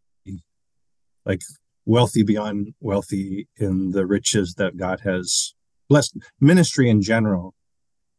Like 1.25 1.43
wealthy 1.87 2.25
beyond 2.25 2.75
wealthy 2.81 3.49
in 3.57 3.93
the 3.93 4.05
riches 4.05 4.55
that 4.55 4.77
God 4.77 5.01
has 5.05 5.55
blessed 5.89 6.19
ministry 6.41 6.91
in 6.91 7.01
general, 7.01 7.55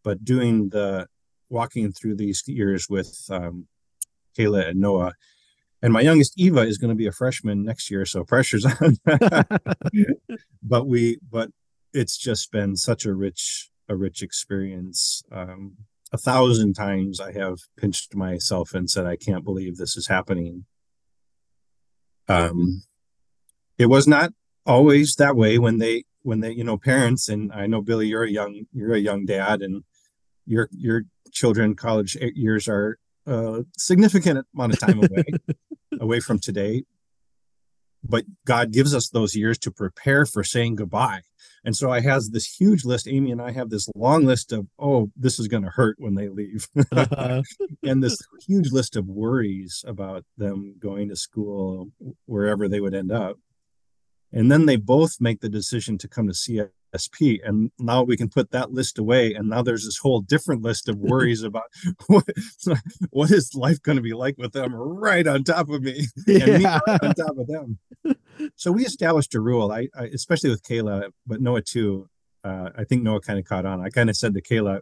but 0.03 0.23
doing 0.23 0.69
the 0.69 1.08
walking 1.49 1.91
through 1.91 2.15
these 2.15 2.43
years 2.47 2.88
with 2.89 3.25
um, 3.30 3.67
Kayla 4.38 4.69
and 4.69 4.80
Noah. 4.80 5.13
And 5.82 5.93
my 5.93 6.01
youngest 6.01 6.39
Eva 6.39 6.62
is 6.62 6.77
going 6.77 6.89
to 6.89 6.95
be 6.95 7.08
a 7.08 7.12
freshman 7.12 7.63
next 7.63 7.91
year, 7.91 8.06
so 8.06 8.23
pressure's 8.23 8.65
on. 8.65 8.97
but 10.63 10.88
we, 10.88 11.19
but 11.30 11.51
it's 11.93 12.17
just 12.17 12.51
been 12.51 12.75
such 12.75 13.06
a 13.06 13.13
rich, 13.13 13.69
a 13.88 13.95
rich 13.95 14.23
experience. 14.23 15.21
Um, 15.32 15.77
a 16.12 16.17
thousand 16.17 16.73
times 16.73 17.19
I 17.19 17.34
have 17.34 17.60
pinched 17.77 18.15
myself 18.15 18.73
and 18.73 18.89
said, 18.89 19.06
I 19.06 19.17
can't 19.17 19.43
believe 19.43 19.77
this 19.77 19.97
is 19.97 20.08
happening. 20.08 20.65
Um, 22.27 22.82
it 23.78 23.88
was 23.88 24.08
not 24.08 24.32
always 24.66 25.16
that 25.16 25.36
way 25.36 25.58
when 25.58 25.78
they 25.78 26.04
when 26.24 26.42
they 26.42 26.52
you 26.52 26.63
know 26.63 26.78
parents 26.78 27.30
and 27.30 27.54
i 27.54 27.66
know 27.66 27.82
billy 27.82 28.08
you're 28.08 28.24
a 28.24 28.30
young 28.30 28.66
you're 28.74 28.94
a 28.94 29.00
young 29.00 29.26
dad 29.26 29.62
and 29.62 29.84
your 30.46 30.68
your 30.72 31.04
children 31.32 31.76
college 31.76 32.18
years 32.36 32.68
are 32.68 32.98
a 33.28 33.66
significant 33.78 34.48
amount 34.56 34.74
of 34.74 34.80
time 34.80 34.98
away 35.00 35.24
away 36.00 36.20
from 36.20 36.40
today. 36.40 36.84
But 38.04 38.26
god 38.46 38.72
gives 38.72 38.96
us 38.96 39.10
those 39.10 39.36
years 39.36 39.58
to 39.60 39.72
prepare 39.72 40.26
for 40.26 40.44
saying 40.44 40.76
goodbye. 40.76 41.22
And 41.66 41.76
so 41.76 41.92
i 41.92 42.00
has 42.00 42.30
this 42.30 42.46
huge 42.60 42.86
list 42.86 43.08
amy 43.08 43.32
and 43.32 43.42
i 43.42 43.52
have 43.52 43.70
this 43.70 43.90
long 43.96 44.26
list 44.26 44.54
of 44.54 44.68
oh 44.80 45.12
this 45.16 45.40
is 45.40 45.48
going 45.48 45.63
to 45.63 45.70
hurt 45.70 45.98
when 46.00 46.16
they 46.16 46.30
leave. 46.30 46.68
Uh-huh. 46.92 47.42
and 47.84 48.02
this 48.02 48.18
huge 48.48 48.72
list 48.72 48.96
of 48.96 49.08
worries 49.08 49.84
about 49.86 50.24
them 50.38 50.76
going 50.80 51.10
to 51.10 51.16
school 51.16 51.90
wherever 52.26 52.70
they 52.70 52.80
would 52.80 52.96
end 52.96 53.12
up 53.12 53.38
and 54.32 54.52
then 54.52 54.66
they 54.66 54.76
both 54.76 55.20
make 55.20 55.42
the 55.42 55.50
decision 55.50 55.98
to 56.00 56.08
come 56.08 56.28
to 56.28 56.34
CSP. 56.34 57.40
And 57.44 57.72
now 57.80 58.04
we 58.04 58.18
can 58.18 58.30
put 58.30 58.52
that 58.52 58.72
list 58.72 58.98
away. 58.98 59.34
And 59.34 59.50
now 59.50 59.62
there's 59.62 59.86
this 59.86 59.98
whole 59.98 60.22
different 60.22 60.62
list 60.62 60.90
of 60.90 60.98
worries 61.00 61.44
about 61.44 61.63
what, 62.08 62.26
what 63.10 63.32
is 63.32 63.56
life 63.56 63.82
going 63.82 63.96
to 63.96 64.02
be 64.02 64.13
like 64.13 64.38
with 64.38 64.54
them 64.54 64.74
right 64.74 65.26
on 65.26 65.44
top 65.44 65.70
of 65.70 65.82
me 65.82 66.08
yeah. 66.28 66.44
and 66.44 66.63
me 66.63 66.66
right 66.66 67.04
on 67.04 67.13
top 67.13 67.38
of 67.38 67.48
them. 67.48 67.80
So 68.56 68.72
we 68.72 68.86
established 68.86 69.34
a 69.36 69.42
rule, 69.42 69.72
I, 69.72 69.88
I 69.96 70.06
especially 70.06 70.50
with 70.50 70.63
Kayla, 70.63 71.12
but 71.26 71.42
Noah 71.42 71.62
too. 71.62 72.10
Uh, 72.44 72.70
I 72.78 72.84
think 72.84 73.04
Noah 73.04 73.20
kind 73.20 73.40
of 73.40 73.46
caught 73.46 73.66
on. 73.66 73.82
I 73.82 73.90
kind 73.90 74.10
of 74.10 74.16
said 74.16 74.34
to 74.36 74.42
Kayla, 74.42 74.82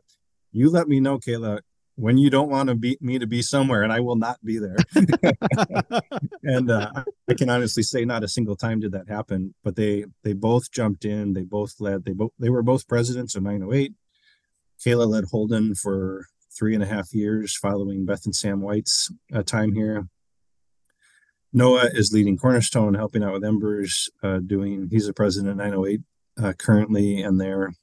you 0.51 0.69
let 0.69 0.87
me 0.87 0.99
know, 0.99 1.17
Kayla, 1.17 1.61
when 1.95 2.17
you 2.17 2.29
don't 2.29 2.49
want 2.49 2.69
to 2.69 2.75
be 2.75 2.97
me 3.01 3.17
to 3.19 3.27
be 3.27 3.41
somewhere 3.41 3.83
and 3.83 3.91
I 3.91 4.01
will 4.01 4.17
not 4.17 4.43
be 4.43 4.59
there. 4.59 4.75
and 6.43 6.69
uh, 6.69 6.91
I 7.29 7.33
can 7.33 7.49
honestly 7.49 7.83
say 7.83 8.03
not 8.05 8.23
a 8.23 8.27
single 8.27 8.55
time 8.55 8.81
did 8.81 8.91
that 8.91 9.09
happen, 9.09 9.53
but 9.63 9.75
they 9.75 10.05
they 10.23 10.33
both 10.33 10.71
jumped 10.71 11.05
in, 11.05 11.33
they 11.33 11.43
both 11.43 11.75
led, 11.79 12.05
they 12.05 12.13
both 12.13 12.31
they 12.37 12.49
were 12.49 12.63
both 12.63 12.87
presidents 12.87 13.35
of 13.35 13.43
908. 13.43 13.93
Kayla 14.85 15.07
led 15.07 15.25
Holden 15.31 15.73
for 15.75 16.25
three 16.57 16.73
and 16.73 16.83
a 16.83 16.87
half 16.87 17.13
years 17.13 17.55
following 17.55 18.05
Beth 18.05 18.25
and 18.25 18.35
Sam 18.35 18.61
White's 18.61 19.11
uh, 19.33 19.43
time 19.43 19.73
here. 19.73 20.07
Noah 21.53 21.89
is 21.93 22.11
leading 22.11 22.37
Cornerstone, 22.37 22.95
helping 22.95 23.23
out 23.23 23.31
with 23.31 23.45
Embers, 23.45 24.09
uh, 24.21 24.39
doing 24.39 24.89
he's 24.91 25.07
the 25.07 25.13
president 25.13 25.51
of 25.51 25.57
908 25.57 26.01
uh, 26.43 26.53
currently, 26.53 27.21
and 27.21 27.39
they're 27.39 27.73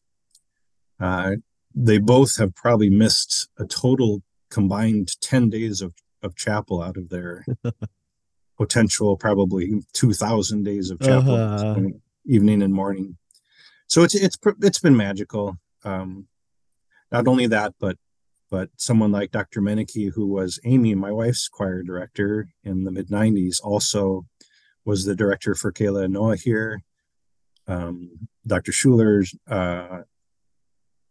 uh, 1.00 1.32
they 1.74 1.98
both 1.98 2.36
have 2.38 2.54
probably 2.54 2.90
missed 2.90 3.48
a 3.58 3.64
total 3.64 4.22
combined 4.50 5.20
10 5.20 5.48
days 5.48 5.80
of, 5.80 5.94
of 6.22 6.36
chapel 6.36 6.82
out 6.82 6.96
of 6.96 7.08
their 7.08 7.44
potential 8.58 9.16
probably 9.16 9.82
2000 9.94 10.62
days 10.62 10.90
of 10.90 11.00
chapel 11.00 11.34
uh-huh. 11.34 11.80
evening 12.26 12.62
and 12.62 12.74
morning. 12.74 13.16
So 13.86 14.02
it's 14.02 14.14
it's 14.14 14.38
it's 14.60 14.78
been 14.78 14.96
magical. 14.96 15.58
Um 15.84 16.28
not 17.10 17.26
only 17.26 17.46
that 17.48 17.74
but 17.78 17.96
but 18.50 18.70
someone 18.76 19.12
like 19.12 19.30
dr 19.30 19.60
mennicke 19.60 20.12
who 20.14 20.26
was 20.26 20.60
amy 20.64 20.94
my 20.94 21.10
wife's 21.10 21.48
choir 21.48 21.82
director 21.82 22.48
in 22.64 22.84
the 22.84 22.90
mid 22.90 23.08
90s 23.08 23.56
also 23.62 24.26
was 24.84 25.04
the 25.04 25.14
director 25.14 25.54
for 25.54 25.72
kayla 25.72 26.04
and 26.04 26.14
noah 26.14 26.36
here. 26.36 26.82
Um, 27.66 28.28
dr 28.46 28.72
schuler's 28.72 29.34
uh, 29.48 30.02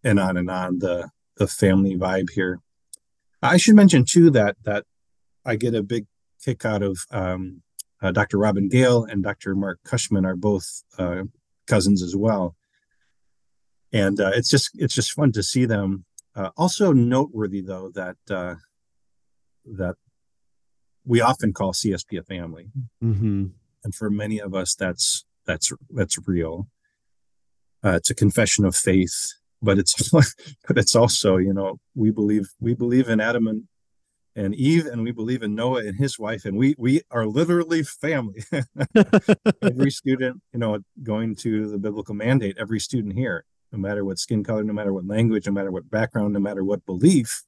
and 0.04 0.20
on 0.20 0.38
and 0.38 0.50
on 0.50 0.80
the 0.80 1.10
the 1.38 1.48
family 1.48 1.96
vibe 1.96 2.30
here. 2.32 2.60
I 3.42 3.58
should 3.58 3.76
mention 3.76 4.06
too 4.06 4.30
that 4.32 4.58
that 4.64 4.86
I 5.46 5.56
get 5.56 5.76
a 5.76 5.84
big 5.84 6.06
kick 6.44 6.66
out 6.66 6.84
of 6.84 7.00
um, 7.12 7.62
uh, 8.02 8.12
Dr. 8.12 8.38
Robin 8.38 8.68
Gale 8.68 9.04
and 9.04 9.24
Dr. 9.24 9.56
Mark 9.56 9.80
Cushman 9.84 10.26
are 10.26 10.36
both 10.36 10.84
uh, 10.98 11.24
cousins 11.68 12.04
as 12.04 12.16
well, 12.16 12.56
and 13.92 14.20
uh, 14.20 14.32
it's 14.36 14.50
just 14.50 14.72
it's 14.76 14.94
just 14.94 15.14
fun 15.14 15.32
to 15.34 15.44
see 15.44 15.66
them. 15.66 16.06
Uh, 16.36 16.50
also 16.56 16.94
noteworthy 16.94 17.62
though 17.62 17.92
that 17.94 18.18
uh, 18.30 18.56
that 19.66 19.96
we 21.06 21.20
often 21.20 21.52
call 21.54 21.74
CSP 21.74 22.20
a 22.20 22.24
family, 22.24 22.68
mm-hmm. 23.04 23.48
and 23.84 23.96
for 23.96 24.10
many 24.10 24.40
of 24.40 24.54
us 24.54 24.76
that's 24.76 25.26
that's 25.46 25.72
that's 25.90 26.18
real. 26.28 26.68
Uh, 27.84 27.96
it's 27.96 28.12
a 28.12 28.16
confession 28.16 28.64
of 28.64 28.76
faith 28.76 29.34
but 29.62 29.78
it's 29.78 30.10
but 30.67 30.78
it's 30.78 30.95
also 30.95 31.38
you 31.38 31.54
know 31.54 31.80
we 31.95 32.12
believe 32.12 32.47
we 32.60 32.74
believe 32.74 33.10
in 33.10 33.19
adam 33.19 33.47
and 33.47 33.63
and 34.36 34.56
eve 34.56 34.86
and 34.86 35.04
we 35.04 35.12
believe 35.12 35.43
in 35.43 35.56
noah 35.56 35.82
and 35.82 35.97
his 35.97 36.17
wife 36.17 36.45
and 36.45 36.58
we 36.58 36.74
we 36.78 37.02
are 37.12 37.26
literally 37.26 37.84
family. 37.84 38.43
Every 39.62 39.91
student 40.02 40.41
you 40.54 40.60
know 40.60 40.80
going 41.04 41.36
to 41.38 41.69
the 41.69 41.78
biblical 41.78 42.15
mandate 42.15 42.58
every 42.60 42.80
student 42.80 43.13
here 43.13 43.45
no 43.71 43.80
matter 43.80 44.04
what 44.06 44.19
skin 44.19 44.43
color 44.43 44.63
no 44.63 44.74
matter 44.74 44.93
what 44.93 45.06
language 45.06 45.45
no 45.47 45.54
matter 45.54 45.71
what 45.71 45.89
background 45.89 46.34
no 46.34 46.39
matter 46.39 46.63
what 46.63 46.86
belief 46.86 47.43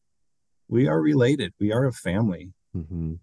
we 0.67 0.87
are 0.87 0.99
related. 0.99 1.53
We 1.59 1.71
are 1.71 1.85
a 1.85 1.93
family. 1.93 2.53
Mm-hmm. 2.75 3.13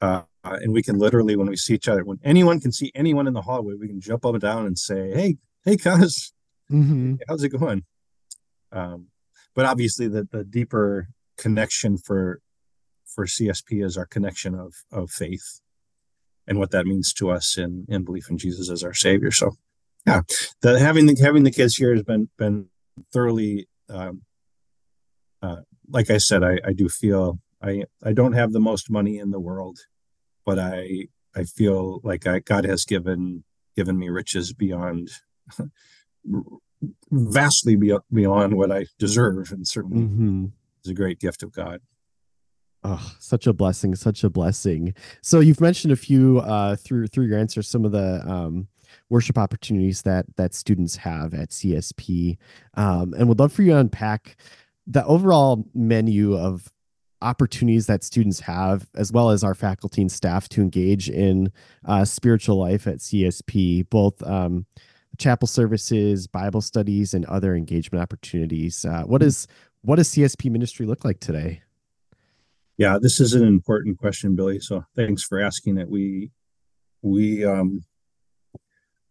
uh, 0.00 0.22
and 0.42 0.72
we 0.72 0.82
can 0.82 0.98
literally 0.98 1.36
when 1.36 1.48
we 1.48 1.56
see 1.56 1.74
each 1.74 1.86
other 1.86 2.02
when 2.02 2.18
anyone 2.24 2.58
can 2.58 2.72
see 2.72 2.90
anyone 2.92 3.28
in 3.28 3.34
the 3.34 3.42
hallway 3.42 3.74
we 3.78 3.86
can 3.86 4.00
jump 4.00 4.26
up 4.26 4.32
and 4.32 4.40
down 4.40 4.66
and 4.66 4.76
say 4.76 5.12
hey 5.12 5.36
hey 5.64 5.76
cuz. 5.76 6.32
Mm-hmm. 6.72 7.16
how's 7.28 7.44
it 7.44 7.50
going 7.50 7.84
um, 8.72 9.06
but 9.54 9.66
obviously, 9.66 10.08
the 10.08 10.26
the 10.30 10.44
deeper 10.44 11.08
connection 11.36 11.96
for 11.98 12.40
for 13.06 13.26
CSP 13.26 13.84
is 13.84 13.96
our 13.96 14.06
connection 14.06 14.54
of 14.54 14.74
of 14.92 15.10
faith 15.10 15.60
and 16.46 16.58
what 16.58 16.70
that 16.70 16.86
means 16.86 17.12
to 17.14 17.30
us 17.30 17.56
in 17.56 17.86
in 17.88 18.04
belief 18.04 18.30
in 18.30 18.38
Jesus 18.38 18.70
as 18.70 18.82
our 18.82 18.94
Savior. 18.94 19.30
So, 19.30 19.52
yeah, 20.06 20.22
the 20.60 20.78
having 20.78 21.06
the 21.06 21.16
having 21.20 21.44
the 21.44 21.50
kids 21.50 21.76
here 21.76 21.94
has 21.94 22.02
been 22.02 22.28
been 22.38 22.66
thoroughly. 23.12 23.68
Um, 23.88 24.22
uh, 25.42 25.62
like 25.88 26.10
I 26.10 26.18
said, 26.18 26.44
I, 26.44 26.58
I 26.64 26.72
do 26.72 26.88
feel 26.88 27.40
I 27.62 27.84
I 28.02 28.12
don't 28.12 28.32
have 28.32 28.52
the 28.52 28.60
most 28.60 28.90
money 28.90 29.18
in 29.18 29.30
the 29.30 29.40
world, 29.40 29.78
but 30.44 30.58
I 30.58 31.08
I 31.34 31.44
feel 31.44 32.00
like 32.02 32.26
I, 32.26 32.40
God 32.40 32.64
has 32.64 32.84
given 32.84 33.44
given 33.76 33.98
me 33.98 34.08
riches 34.08 34.52
beyond 34.52 35.10
vastly 37.10 37.76
beyond 37.76 38.56
what 38.56 38.72
I 38.72 38.86
deserve, 38.98 39.52
and 39.52 39.66
certainly 39.66 40.02
mm-hmm. 40.02 40.46
is 40.84 40.90
a 40.90 40.94
great 40.94 41.18
gift 41.18 41.42
of 41.42 41.52
God. 41.52 41.80
Oh, 42.82 43.12
such 43.18 43.46
a 43.46 43.52
blessing, 43.52 43.94
such 43.94 44.24
a 44.24 44.30
blessing. 44.30 44.94
So 45.22 45.40
you've 45.40 45.60
mentioned 45.60 45.92
a 45.92 45.96
few 45.96 46.38
uh, 46.38 46.76
through 46.76 47.08
through 47.08 47.26
your 47.26 47.38
answers, 47.38 47.68
some 47.68 47.84
of 47.84 47.92
the 47.92 48.22
um, 48.26 48.68
worship 49.10 49.36
opportunities 49.36 50.02
that 50.02 50.24
that 50.36 50.54
students 50.54 50.96
have 50.96 51.34
at 51.34 51.50
CSP, 51.50 52.38
um, 52.74 53.14
and 53.18 53.28
would 53.28 53.38
love 53.38 53.52
for 53.52 53.62
you 53.62 53.72
to 53.72 53.78
unpack 53.78 54.36
the 54.86 55.04
overall 55.04 55.68
menu 55.74 56.36
of 56.36 56.72
opportunities 57.22 57.86
that 57.86 58.02
students 58.02 58.40
have, 58.40 58.88
as 58.94 59.12
well 59.12 59.30
as 59.30 59.44
our 59.44 59.54
faculty 59.54 60.00
and 60.00 60.10
staff 60.10 60.48
to 60.48 60.62
engage 60.62 61.10
in 61.10 61.52
uh, 61.84 62.04
spiritual 62.04 62.56
life 62.56 62.86
at 62.86 62.96
CSP, 62.96 63.88
both 63.90 64.22
um, 64.26 64.64
chapel 65.18 65.46
services, 65.48 66.26
Bible 66.26 66.60
studies, 66.60 67.14
and 67.14 67.24
other 67.26 67.54
engagement 67.54 68.02
opportunities. 68.02 68.84
Uh, 68.84 69.02
what 69.02 69.22
is 69.22 69.46
what 69.82 69.96
does 69.96 70.10
CSP 70.10 70.50
ministry 70.50 70.86
look 70.86 71.04
like 71.04 71.20
today? 71.20 71.62
Yeah, 72.76 72.98
this 73.00 73.20
is 73.20 73.34
an 73.34 73.46
important 73.46 73.98
question, 73.98 74.34
Billy. 74.34 74.60
So 74.60 74.84
thanks 74.96 75.22
for 75.22 75.40
asking 75.40 75.78
it. 75.78 75.88
We 75.88 76.30
we 77.02 77.44
um, 77.44 77.84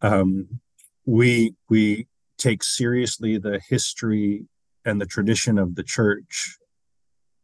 um, 0.02 0.60
we 1.06 1.56
we 1.70 2.08
take 2.38 2.64
seriously 2.64 3.38
the 3.38 3.60
history 3.68 4.46
and 4.86 5.00
the 5.00 5.06
tradition 5.06 5.60
of 5.60 5.76
the 5.76 5.84
church 5.84 6.58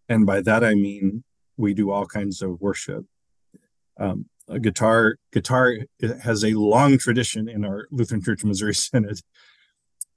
and 0.10 0.26
by 0.26 0.42
that 0.42 0.64
I 0.64 0.76
mean 0.76 1.24
we 1.58 1.74
do 1.74 1.92
all 1.92 2.06
kinds 2.06 2.42
of 2.42 2.60
worship. 2.60 3.06
Um, 3.98 4.26
guitar 4.62 5.18
guitar 5.32 5.76
has 6.22 6.44
a 6.44 6.54
long 6.54 6.98
tradition 6.98 7.50
in 7.50 7.66
our 7.66 7.88
Lutheran 7.92 8.22
Church 8.22 8.44
Missouri 8.44 8.76
Synod. 8.76 9.20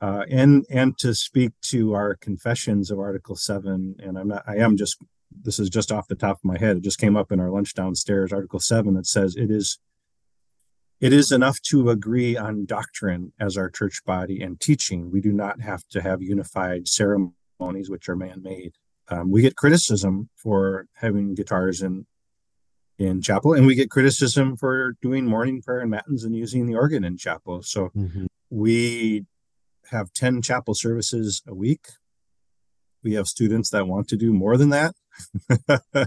Uh, 0.00 0.24
and 0.30 0.64
and 0.70 0.96
to 0.98 1.12
speak 1.12 1.52
to 1.60 1.94
our 1.94 2.14
confessions 2.14 2.90
of 2.90 3.00
Article 3.00 3.34
Seven, 3.34 3.96
and 3.98 4.16
I'm 4.16 4.28
not 4.28 4.44
I 4.46 4.56
am 4.56 4.76
just 4.76 4.96
this 5.42 5.58
is 5.58 5.68
just 5.68 5.90
off 5.90 6.08
the 6.08 6.14
top 6.14 6.36
of 6.36 6.44
my 6.44 6.58
head. 6.58 6.76
It 6.76 6.82
just 6.84 7.00
came 7.00 7.16
up 7.16 7.32
in 7.32 7.40
our 7.40 7.50
lunch 7.50 7.74
downstairs, 7.74 8.32
Article 8.32 8.60
Seven, 8.60 8.94
that 8.94 9.06
says 9.06 9.34
it 9.36 9.50
is 9.50 9.78
it 11.00 11.12
is 11.12 11.32
enough 11.32 11.60
to 11.62 11.90
agree 11.90 12.36
on 12.36 12.66
doctrine 12.66 13.32
as 13.38 13.56
our 13.56 13.70
church 13.70 14.04
body 14.04 14.42
and 14.42 14.60
teaching. 14.60 15.10
We 15.10 15.20
do 15.20 15.32
not 15.32 15.60
have 15.60 15.86
to 15.90 16.00
have 16.00 16.22
unified 16.22 16.88
ceremonies 16.88 17.88
which 17.88 18.08
are 18.08 18.16
man-made. 18.16 18.72
Um, 19.08 19.30
we 19.30 19.42
get 19.42 19.56
criticism 19.56 20.28
for 20.36 20.86
having 20.94 21.34
guitars 21.34 21.82
in 21.82 22.06
in 22.98 23.22
chapel, 23.22 23.54
and 23.54 23.66
we 23.66 23.74
get 23.74 23.90
criticism 23.90 24.56
for 24.56 24.96
doing 25.00 25.24
morning 25.24 25.62
prayer 25.62 25.80
and 25.80 25.90
matins 25.90 26.24
and 26.24 26.34
using 26.34 26.66
the 26.66 26.74
organ 26.74 27.04
in 27.04 27.16
chapel. 27.16 27.62
So 27.62 27.90
mm-hmm. 27.96 28.26
we 28.50 29.24
have 29.90 30.12
10 30.12 30.42
chapel 30.42 30.74
services 30.74 31.42
a 31.46 31.54
week. 31.54 31.86
We 33.02 33.14
have 33.14 33.28
students 33.28 33.70
that 33.70 33.86
want 33.86 34.08
to 34.08 34.16
do 34.16 34.32
more 34.32 34.56
than 34.56 34.70
that. 34.70 34.94
uh, 35.96 36.04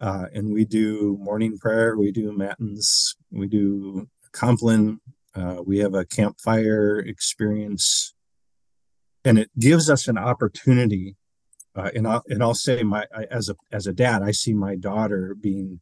and 0.00 0.52
we 0.52 0.64
do 0.64 1.16
morning 1.20 1.58
prayer, 1.58 1.96
we 1.96 2.10
do 2.10 2.32
matins, 2.32 3.16
we 3.30 3.46
do 3.46 4.08
Compline, 4.32 4.98
uh, 5.34 5.62
we 5.64 5.78
have 5.78 5.94
a 5.94 6.04
campfire 6.04 6.98
experience. 6.98 8.14
And 9.24 9.38
it 9.38 9.50
gives 9.58 9.88
us 9.88 10.08
an 10.08 10.18
opportunity. 10.18 11.16
Uh, 11.74 11.90
and 11.94 12.06
I'll 12.06 12.22
and 12.28 12.42
I'll 12.42 12.54
say 12.54 12.82
my 12.82 13.06
I, 13.16 13.24
as 13.30 13.48
a 13.48 13.56
as 13.70 13.86
a 13.86 13.94
dad, 13.94 14.22
I 14.22 14.32
see 14.32 14.52
my 14.52 14.76
daughter 14.76 15.34
being 15.40 15.80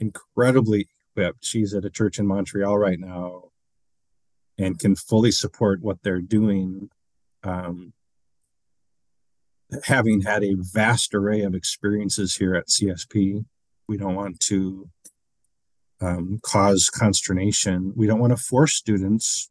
incredibly 0.00 0.88
equipped. 1.16 1.44
She's 1.44 1.74
at 1.74 1.84
a 1.84 1.90
church 1.90 2.18
in 2.18 2.26
Montreal 2.26 2.78
right 2.78 2.98
now 2.98 3.50
and 4.58 4.78
can 4.78 4.94
fully 4.94 5.30
support 5.30 5.82
what 5.82 6.02
they're 6.02 6.20
doing. 6.20 6.90
Um, 7.42 7.92
having 9.84 10.22
had 10.22 10.44
a 10.44 10.56
vast 10.56 11.14
array 11.14 11.42
of 11.42 11.54
experiences 11.54 12.36
here 12.36 12.54
at 12.54 12.68
CSP, 12.68 13.44
we 13.88 13.96
don't 13.96 14.14
want 14.14 14.40
to 14.40 14.88
um, 16.00 16.38
cause 16.42 16.90
consternation. 16.90 17.92
We 17.96 18.06
don't 18.06 18.20
want 18.20 18.36
to 18.36 18.42
force 18.42 18.74
students 18.74 19.50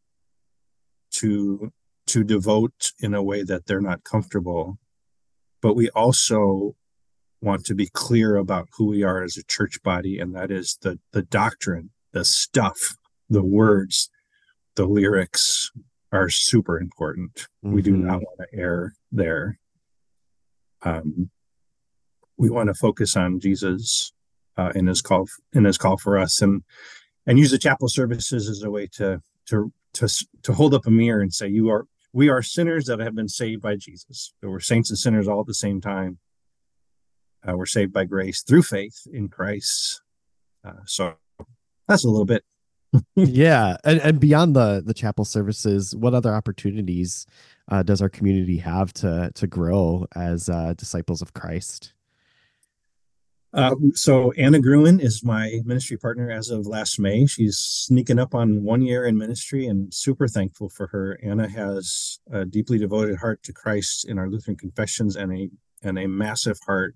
to 1.15 1.71
to 2.05 2.23
devote 2.23 2.91
in 2.99 3.13
a 3.13 3.23
way 3.23 3.43
that 3.43 3.65
they're 3.65 3.79
not 3.79 4.03
comfortable. 4.03 4.77
But 5.61 5.75
we 5.75 5.89
also 5.91 6.75
want 7.43 7.65
to 7.65 7.75
be 7.75 7.87
clear 7.87 8.37
about 8.37 8.69
who 8.75 8.85
we 8.85 9.03
are 9.03 9.21
as 9.21 9.37
a 9.37 9.43
church 9.43 9.83
body, 9.83 10.17
and 10.19 10.35
that 10.35 10.49
is 10.49 10.77
the 10.81 10.99
the 11.11 11.23
doctrine, 11.23 11.91
the 12.11 12.25
stuff, 12.25 12.95
the 13.29 13.43
words, 13.43 14.09
the 14.75 14.85
lyrics 14.85 15.71
are 16.11 16.29
super 16.29 16.79
important. 16.79 17.47
Mm-hmm. 17.63 17.73
We 17.73 17.81
do 17.81 17.97
not 17.97 18.17
mm-hmm. 18.17 18.23
want 18.23 18.39
to 18.51 18.57
err 18.57 18.93
there. 19.11 19.59
Um, 20.83 21.29
we 22.37 22.49
want 22.49 22.67
to 22.67 22.73
focus 22.73 23.15
on 23.15 23.39
Jesus 23.39 24.13
uh, 24.57 24.71
in 24.75 24.87
his 24.87 25.01
call 25.01 25.27
in 25.53 25.65
his 25.65 25.77
call 25.77 25.97
for 25.97 26.17
us, 26.17 26.41
and 26.41 26.63
and 27.27 27.37
use 27.37 27.51
the 27.51 27.57
chapel 27.57 27.89
services 27.89 28.49
as 28.49 28.63
a 28.63 28.71
way 28.71 28.87
to 28.93 29.21
to 29.47 29.71
to 29.93 30.07
to 30.43 30.53
hold 30.53 30.73
up 30.73 30.87
a 30.87 30.91
mirror 30.91 31.21
and 31.21 31.33
say, 31.33 31.47
"You 31.49 31.69
are 31.69 31.85
we 32.13 32.29
are 32.29 32.41
sinners 32.41 32.85
that 32.85 32.99
have 32.99 33.15
been 33.15 33.27
saved 33.27 33.61
by 33.61 33.75
Jesus. 33.75 34.33
So 34.39 34.49
we're 34.49 34.59
saints 34.59 34.91
and 34.91 34.99
sinners 34.99 35.27
all 35.27 35.41
at 35.41 35.47
the 35.47 35.53
same 35.53 35.81
time. 35.81 36.19
Uh, 37.47 37.57
we're 37.57 37.65
saved 37.65 37.93
by 37.93 38.05
grace 38.05 38.41
through 38.41 38.63
faith 38.63 39.07
in 39.11 39.27
Christ. 39.27 40.01
Uh, 40.63 40.73
so 40.85 41.13
that's 41.87 42.05
a 42.05 42.09
little 42.09 42.25
bit. 42.25 42.43
yeah, 43.15 43.77
and, 43.83 43.99
and 44.01 44.19
beyond 44.19 44.55
the 44.55 44.81
the 44.85 44.93
chapel 44.93 45.25
services, 45.25 45.95
what 45.95 46.13
other 46.13 46.33
opportunities 46.33 47.25
uh, 47.69 47.83
does 47.83 48.01
our 48.01 48.09
community 48.09 48.57
have 48.57 48.93
to 48.93 49.31
to 49.33 49.47
grow 49.47 50.05
as 50.15 50.47
uh, 50.47 50.73
disciples 50.77 51.21
of 51.21 51.33
Christ? 51.33 51.93
Uh, 53.53 53.75
so 53.93 54.31
Anna 54.31 54.59
Gruen 54.59 54.99
is 54.99 55.23
my 55.23 55.59
ministry 55.63 55.95
partner 55.95 56.31
as 56.31 56.49
of 56.49 56.65
last 56.65 56.99
May. 56.99 57.27
She's 57.27 57.57
sneaking 57.57 58.17
up 58.17 58.33
on 58.33 58.63
one 58.63 58.81
year 58.81 59.05
in 59.05 59.15
ministry, 59.15 59.67
and 59.67 59.93
super 59.93 60.27
thankful 60.27 60.69
for 60.69 60.87
her. 60.87 61.19
Anna 61.21 61.47
has 61.47 62.19
a 62.31 62.45
deeply 62.45 62.79
devoted 62.79 63.17
heart 63.17 63.43
to 63.43 63.53
Christ 63.53 64.05
in 64.05 64.17
our 64.17 64.27
Lutheran 64.27 64.57
confessions, 64.57 65.15
and 65.15 65.31
a 65.33 65.49
and 65.83 65.99
a 65.99 66.07
massive 66.07 66.57
heart 66.65 66.95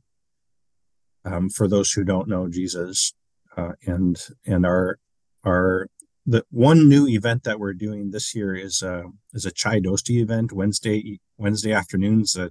um, 1.25 1.49
for 1.49 1.67
those 1.67 1.91
who 1.91 2.03
don't 2.03 2.27
know 2.27 2.47
Jesus. 2.47 3.13
Uh, 3.56 3.73
and 3.86 4.21
and 4.45 4.65
our 4.65 4.99
our 5.43 5.88
the 6.25 6.43
one 6.51 6.89
new 6.89 7.08
event 7.08 7.43
that 7.43 7.60
we're 7.60 7.73
doing 7.73 8.12
this 8.12 8.36
year 8.36 8.53
is 8.53 8.84
uh, 8.84 9.03
is 9.34 9.45
a 9.45 9.51
chai 9.51 9.80
dosti 9.80 10.21
event 10.21 10.51
Wednesday 10.51 11.19
Wednesday 11.38 11.73
afternoons. 11.73 12.36
Uh, 12.36 12.49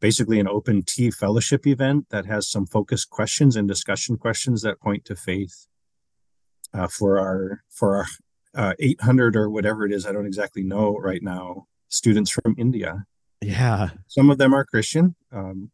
basically 0.00 0.38
an 0.38 0.48
open 0.48 0.82
tea 0.82 1.10
fellowship 1.10 1.66
event 1.66 2.06
that 2.10 2.26
has 2.26 2.48
some 2.48 2.66
focused 2.66 3.10
questions 3.10 3.56
and 3.56 3.66
discussion 3.66 4.16
questions 4.16 4.62
that 4.62 4.80
point 4.80 5.04
to 5.04 5.16
faith 5.16 5.66
uh, 6.74 6.86
for 6.86 7.18
our 7.18 7.64
for 7.68 7.96
our 7.96 8.06
uh, 8.54 8.74
800 8.78 9.36
or 9.36 9.50
whatever 9.50 9.84
it 9.84 9.92
is. 9.92 10.06
I 10.06 10.12
don't 10.12 10.26
exactly 10.26 10.62
know 10.62 10.96
right 10.96 11.22
now. 11.22 11.66
Students 11.88 12.30
from 12.30 12.54
India. 12.58 13.04
Yeah, 13.40 13.90
some 14.08 14.30
of 14.30 14.38
them 14.38 14.54
are 14.54 14.64
Christian. 14.64 15.14
Um, 15.32 15.70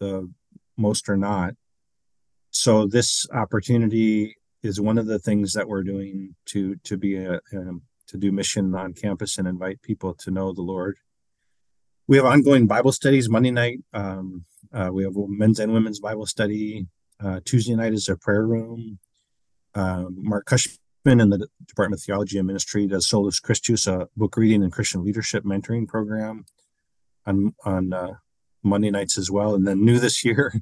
the 0.00 0.32
most 0.76 1.08
are 1.08 1.16
not 1.16 1.54
so 2.50 2.86
this 2.86 3.26
opportunity 3.32 4.36
is 4.62 4.80
one 4.80 4.98
of 4.98 5.06
the 5.06 5.18
things 5.18 5.52
that 5.52 5.68
we're 5.68 5.82
doing 5.82 6.34
to 6.46 6.76
to 6.84 6.96
be 6.96 7.16
a, 7.16 7.40
um, 7.54 7.82
to 8.08 8.16
do 8.16 8.32
mission 8.32 8.74
on 8.74 8.94
campus 8.94 9.38
and 9.38 9.46
invite 9.46 9.82
people 9.82 10.14
to 10.14 10.30
know 10.30 10.52
the 10.52 10.62
Lord. 10.62 10.96
We 12.06 12.16
have 12.16 12.26
ongoing 12.26 12.66
Bible 12.66 12.92
studies 12.92 13.28
Monday 13.28 13.50
night. 13.50 13.80
Um, 13.92 14.44
uh, 14.72 14.90
we 14.92 15.04
have 15.04 15.12
men's 15.14 15.60
and 15.60 15.72
women's 15.72 16.00
Bible 16.00 16.26
study. 16.26 16.86
Uh, 17.22 17.40
Tuesday 17.44 17.74
night 17.74 17.92
is 17.92 18.08
a 18.08 18.16
prayer 18.16 18.46
room. 18.46 18.98
Um, 19.74 20.16
Mark 20.16 20.46
Cushman 20.46 21.20
in 21.20 21.28
the 21.28 21.46
Department 21.66 22.00
of 22.00 22.04
Theology 22.04 22.38
and 22.38 22.46
Ministry 22.46 22.86
does 22.86 23.08
Solus 23.08 23.40
Christus, 23.40 23.86
a 23.86 24.08
book 24.16 24.36
reading 24.36 24.62
and 24.62 24.72
Christian 24.72 25.04
leadership 25.04 25.44
mentoring 25.44 25.86
program 25.86 26.46
on 27.26 27.54
on 27.64 27.92
uh, 27.92 28.14
Monday 28.62 28.90
nights 28.90 29.18
as 29.18 29.30
well. 29.30 29.54
And 29.54 29.66
then 29.66 29.84
new 29.84 29.98
this 29.98 30.24
year, 30.24 30.54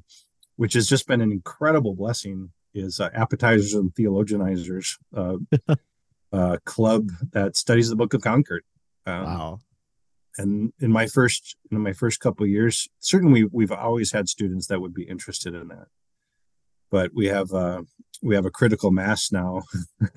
which 0.57 0.73
has 0.73 0.87
just 0.87 1.07
been 1.07 1.21
an 1.21 1.31
incredible 1.31 1.95
blessing, 1.95 2.51
is 2.73 2.99
uh, 2.99 3.09
Appetizers 3.13 3.73
and 3.73 3.93
Theologianizers 3.95 4.97
uh, 5.15 5.37
uh, 6.33 6.57
club 6.65 7.09
that 7.31 7.55
studies 7.55 7.89
the 7.89 7.95
Book 7.95 8.13
of 8.13 8.21
Concord. 8.21 8.63
Um, 9.05 9.23
wow. 9.23 9.59
And 10.37 10.73
in 10.79 10.91
my 10.91 11.07
first 11.07 11.55
in 11.71 11.79
my 11.79 11.93
first 11.93 12.19
couple 12.19 12.45
years, 12.45 12.87
certainly 12.99 13.45
we've 13.51 13.71
always 13.71 14.11
had 14.11 14.29
students 14.29 14.67
that 14.67 14.81
would 14.81 14.93
be 14.93 15.03
interested 15.03 15.55
in 15.55 15.69
that, 15.69 15.87
but 16.91 17.11
we 17.15 17.25
have 17.27 17.51
uh, 17.53 17.81
we 18.21 18.35
have 18.35 18.45
a 18.45 18.51
critical 18.51 18.91
mass 18.91 19.31
now 19.31 19.63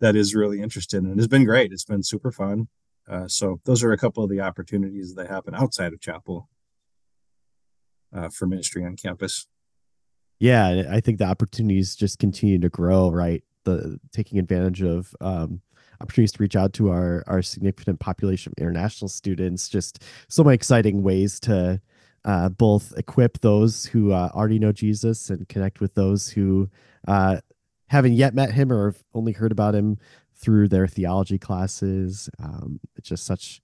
that 0.00 0.16
is 0.16 0.34
really 0.34 0.62
interested, 0.62 1.02
and 1.02 1.18
it's 1.18 1.28
been 1.28 1.44
great. 1.44 1.70
It's 1.70 1.84
been 1.84 2.02
super 2.02 2.32
fun. 2.32 2.68
Uh, 3.06 3.28
so 3.28 3.60
those 3.64 3.82
are 3.82 3.92
a 3.92 3.98
couple 3.98 4.24
of 4.24 4.30
the 4.30 4.40
opportunities 4.40 5.14
that 5.16 5.28
happen 5.28 5.54
outside 5.54 5.92
of 5.92 6.00
chapel 6.00 6.48
uh, 8.14 8.30
for 8.30 8.46
ministry 8.46 8.84
on 8.86 8.96
campus 8.96 9.46
yeah, 10.42 10.88
I 10.90 10.98
think 10.98 11.18
the 11.18 11.24
opportunities 11.24 11.94
just 11.94 12.18
continue 12.18 12.58
to 12.58 12.68
grow, 12.68 13.12
right? 13.12 13.44
The 13.62 14.00
taking 14.10 14.40
advantage 14.40 14.82
of 14.82 15.14
um, 15.20 15.60
opportunities 16.00 16.32
to 16.32 16.42
reach 16.42 16.56
out 16.56 16.72
to 16.72 16.90
our 16.90 17.22
our 17.28 17.42
significant 17.42 18.00
population 18.00 18.52
of 18.52 18.60
international 18.60 19.08
students, 19.08 19.68
just 19.68 20.02
so 20.26 20.42
many 20.42 20.56
exciting 20.56 21.04
ways 21.04 21.38
to 21.40 21.80
uh, 22.24 22.48
both 22.48 22.92
equip 22.96 23.38
those 23.38 23.86
who 23.86 24.10
uh, 24.10 24.30
already 24.34 24.58
know 24.58 24.72
Jesus 24.72 25.30
and 25.30 25.48
connect 25.48 25.78
with 25.78 25.94
those 25.94 26.30
who 26.30 26.68
uh, 27.06 27.36
haven't 27.86 28.14
yet 28.14 28.34
met 28.34 28.50
him 28.50 28.72
or 28.72 28.90
have 28.90 29.04
only 29.14 29.30
heard 29.30 29.52
about 29.52 29.76
him 29.76 29.96
through 30.34 30.66
their 30.66 30.88
theology 30.88 31.38
classes. 31.38 32.28
Um, 32.42 32.80
it's 32.96 33.08
just 33.08 33.26
such 33.26 33.60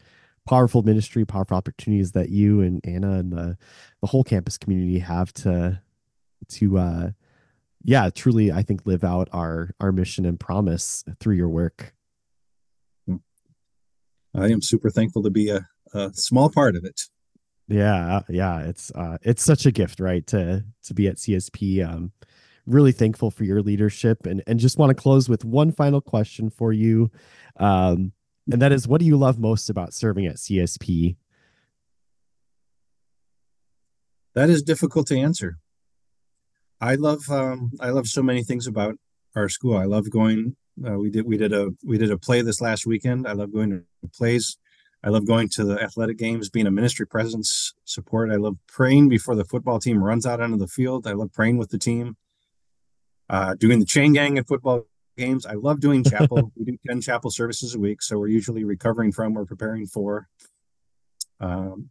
powerful 0.47 0.85
ministry, 0.85 1.25
powerful 1.25 1.57
opportunities 1.57 2.13
that 2.13 2.29
you 2.29 2.61
and 2.61 2.81
Anna 2.85 3.19
and 3.19 3.33
the, 3.33 3.59
the 4.01 4.07
whole 4.07 4.23
campus 4.23 4.57
community 4.57 5.01
have 5.01 5.33
to 5.33 5.83
to 6.49 6.79
uh 6.79 7.11
yeah 7.85 8.11
truly 8.11 8.51
i 8.53 8.63
think 8.63 8.83
live 8.85 9.05
out 9.05 9.29
our 9.33 9.71
our 9.81 9.93
mission 9.93 10.25
and 10.27 10.39
promise 10.41 11.05
through 11.21 11.35
your 11.35 11.49
work. 11.49 11.95
I 14.35 14.49
am 14.49 14.61
super 14.63 14.91
thankful 14.91 15.23
to 15.23 15.31
be 15.31 15.51
a, 15.51 15.67
a 15.95 16.13
small 16.13 16.51
part 16.51 16.77
of 16.77 16.85
it. 16.85 17.01
Yeah 17.67 18.23
yeah 18.29 18.61
it's 18.61 18.91
uh 18.95 19.19
it's 19.23 19.43
such 19.43 19.67
a 19.67 19.73
gift 19.73 20.01
right 20.01 20.27
to 20.29 20.65
to 20.85 20.95
be 20.95 21.09
at 21.09 21.17
csp 21.17 21.87
um 21.87 22.13
really 22.67 22.93
thankful 22.93 23.31
for 23.31 23.45
your 23.45 23.63
leadership 23.63 24.27
and 24.27 24.43
and 24.47 24.59
just 24.61 24.79
want 24.79 24.91
to 24.91 24.95
close 24.95 25.29
with 25.29 25.45
one 25.45 25.73
final 25.73 26.01
question 26.01 26.51
for 26.51 26.73
you. 26.73 27.11
Um 27.57 28.13
and 28.51 28.63
that 28.63 28.73
is 28.73 28.89
what 28.89 29.01
do 29.01 29.07
you 29.07 29.17
love 29.17 29.39
most 29.39 29.71
about 29.71 29.93
serving 29.93 30.27
at 30.27 30.37
csp 30.37 31.17
That 34.35 34.51
is 34.51 34.63
difficult 34.63 35.09
to 35.09 35.19
answer. 35.19 35.59
I 36.81 36.95
love 36.95 37.29
um, 37.31 37.73
I 37.81 37.91
love 37.91 38.07
so 38.07 38.23
many 38.23 38.45
things 38.45 38.67
about 38.67 38.97
our 39.35 39.49
school. 39.49 39.77
I 39.77 39.85
love 39.85 40.11
going. 40.11 40.57
Uh, 40.87 40.99
we 40.99 41.11
did 41.11 41.27
we 41.27 41.37
did 41.37 41.53
a 41.53 41.71
we 41.85 41.99
did 41.99 42.11
a 42.11 42.19
play 42.19 42.43
this 42.43 42.61
last 42.61 42.87
weekend. 42.87 43.27
I 43.27 43.33
love 43.33 43.53
going 43.53 43.71
to 43.71 44.09
plays. 44.17 44.59
I 45.03 45.11
love 45.11 45.27
going 45.27 45.49
to 45.51 45.65
the 45.65 45.81
athletic 45.81 46.19
games, 46.19 46.51
being 46.51 46.67
a 46.67 46.73
ministry 46.73 47.07
presence 47.07 47.73
support. 47.85 48.31
I 48.31 48.37
love 48.37 48.57
praying 48.67 49.09
before 49.09 49.37
the 49.37 49.45
football 49.45 49.79
team 49.79 50.03
runs 50.03 50.27
out 50.27 50.41
onto 50.41 50.57
the 50.57 50.67
field. 50.67 51.07
I 51.07 51.13
love 51.13 51.33
praying 51.33 51.57
with 51.57 51.71
the 51.71 51.79
team. 51.79 52.17
Uh, 53.31 53.55
doing 53.55 53.79
the 53.79 53.85
chain 53.87 54.13
gang 54.13 54.39
at 54.39 54.49
football 54.49 54.87
games. 55.17 55.47
I 55.47 55.55
love 55.55 55.81
doing 55.81 56.03
chapel. 56.03 56.51
we 56.57 56.65
do 56.65 56.79
10 56.89 57.01
chapel 57.01 57.31
services 57.31 57.75
a 57.75 57.79
week. 57.79 58.03
So 58.03 58.19
we're 58.19 58.29
usually 58.29 58.65
recovering 58.65 59.13
from 59.13 59.37
or 59.37 59.45
preparing 59.45 59.87
for. 59.87 60.29
Um, 61.39 61.91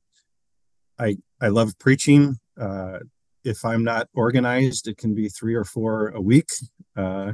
I, 1.00 1.17
I 1.39 1.50
love 1.50 1.78
preaching. 1.80 2.39
Uh, 2.60 3.00
if 3.48 3.64
I'm 3.64 3.84
not 3.84 4.10
organized, 4.14 4.88
it 4.88 4.98
can 4.98 5.16
be 5.16 5.30
three 5.30 5.56
or 5.56 5.64
four 5.64 6.10
a 6.10 6.22
week. 6.22 6.50
Uh, 6.96 7.34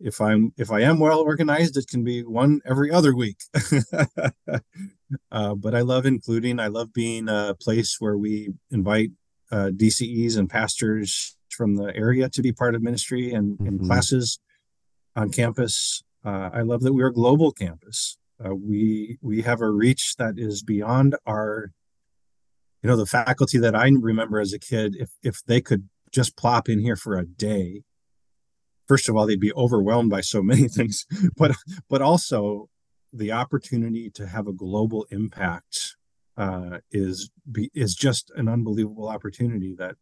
if 0.00 0.20
I'm 0.20 0.52
if 0.56 0.70
I 0.70 0.80
am 0.80 0.98
well 0.98 1.20
organized, 1.20 1.76
it 1.76 1.88
can 1.88 2.04
be 2.04 2.22
one 2.22 2.60
every 2.64 2.90
other 2.90 3.14
week. 3.14 3.38
uh, 5.32 5.54
but 5.54 5.74
I 5.74 5.80
love 5.80 6.06
including. 6.06 6.60
I 6.60 6.68
love 6.68 6.92
being 6.92 7.28
a 7.28 7.56
place 7.60 7.96
where 7.98 8.16
we 8.16 8.50
invite 8.70 9.10
uh, 9.50 9.70
DCEs 9.74 10.36
and 10.36 10.50
pastors 10.50 11.36
from 11.50 11.76
the 11.76 11.94
area 11.96 12.28
to 12.28 12.42
be 12.42 12.52
part 12.52 12.74
of 12.74 12.82
ministry 12.82 13.32
and, 13.32 13.58
mm-hmm. 13.58 13.86
classes 13.86 14.38
on 15.16 15.30
campus. 15.30 16.02
Uh, 16.24 16.50
I 16.52 16.62
love 16.62 16.82
that 16.82 16.92
we're 16.92 17.08
a 17.08 17.12
global 17.12 17.52
campus. 17.52 18.18
Uh, 18.44 18.54
we 18.54 19.18
we 19.20 19.42
have 19.42 19.60
a 19.60 19.70
reach 19.70 20.16
that 20.16 20.34
is 20.36 20.62
beyond 20.62 21.16
our. 21.26 21.72
You 22.82 22.88
know, 22.88 22.96
the 22.96 23.06
faculty 23.06 23.58
that 23.58 23.74
I 23.74 23.88
remember 23.88 24.40
as 24.40 24.52
a 24.52 24.58
kid, 24.58 24.96
if 24.98 25.10
if 25.22 25.44
they 25.46 25.60
could 25.60 25.88
just 26.12 26.36
plop 26.36 26.68
in 26.68 26.78
here 26.80 26.96
for 26.96 27.18
a 27.18 27.26
day, 27.26 27.82
first 28.86 29.08
of 29.08 29.16
all, 29.16 29.26
they'd 29.26 29.40
be 29.40 29.52
overwhelmed 29.52 30.10
by 30.10 30.20
so 30.20 30.42
many 30.52 30.68
things, 30.68 31.06
but 31.36 31.52
but 31.88 32.02
also 32.02 32.68
the 33.12 33.32
opportunity 33.32 34.10
to 34.10 34.26
have 34.26 34.46
a 34.46 34.52
global 34.52 35.06
impact 35.10 35.96
uh, 36.36 36.78
is 36.90 37.30
is 37.74 37.94
just 37.94 38.30
an 38.36 38.48
unbelievable 38.48 39.08
opportunity 39.08 39.74
that 39.76 39.96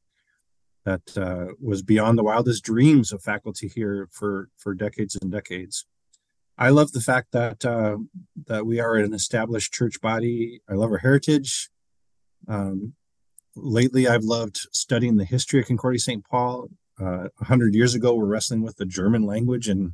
that 0.84 1.18
uh, 1.18 1.52
was 1.60 1.82
beyond 1.82 2.16
the 2.16 2.22
wildest 2.22 2.62
dreams 2.64 3.12
of 3.12 3.22
faculty 3.22 3.68
here 3.68 4.08
for 4.12 4.48
for 4.56 4.74
decades 4.74 5.16
and 5.20 5.32
decades. 5.32 5.86
I 6.58 6.70
love 6.70 6.92
the 6.92 7.00
fact 7.00 7.32
that 7.32 7.64
uh, 7.64 7.98
that 8.46 8.64
we 8.66 8.80
are 8.80 8.94
an 8.96 9.12
established 9.12 9.72
church 9.72 10.00
body. 10.00 10.60
I 10.68 10.74
love 10.74 10.90
our 10.90 10.98
heritage. 10.98 11.70
Um, 12.48 12.94
lately, 13.54 14.06
I've 14.09 14.24
loved 14.24 14.59
studying 14.72 15.16
the 15.16 15.24
history 15.24 15.61
of 15.61 15.66
Concordia 15.66 16.00
St. 16.00 16.24
Paul. 16.24 16.68
Uh, 17.00 17.28
a 17.40 17.44
hundred 17.44 17.74
years 17.74 17.94
ago, 17.94 18.14
we're 18.14 18.24
wrestling 18.24 18.62
with 18.62 18.76
the 18.76 18.87
German 18.87 19.22
language, 19.22 19.68
and 19.68 19.92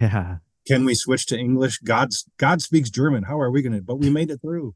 yeah, 0.00 0.36
can 0.66 0.84
we 0.84 0.94
switch 0.94 1.26
to 1.26 1.38
English? 1.38 1.78
God's 1.78 2.24
God 2.38 2.62
speaks 2.62 2.88
German. 2.88 3.24
How 3.24 3.38
are 3.38 3.50
we 3.50 3.60
going 3.62 3.74
to? 3.74 3.82
But 3.82 3.96
we 3.96 4.08
made 4.08 4.30
it 4.30 4.40
through 4.40 4.74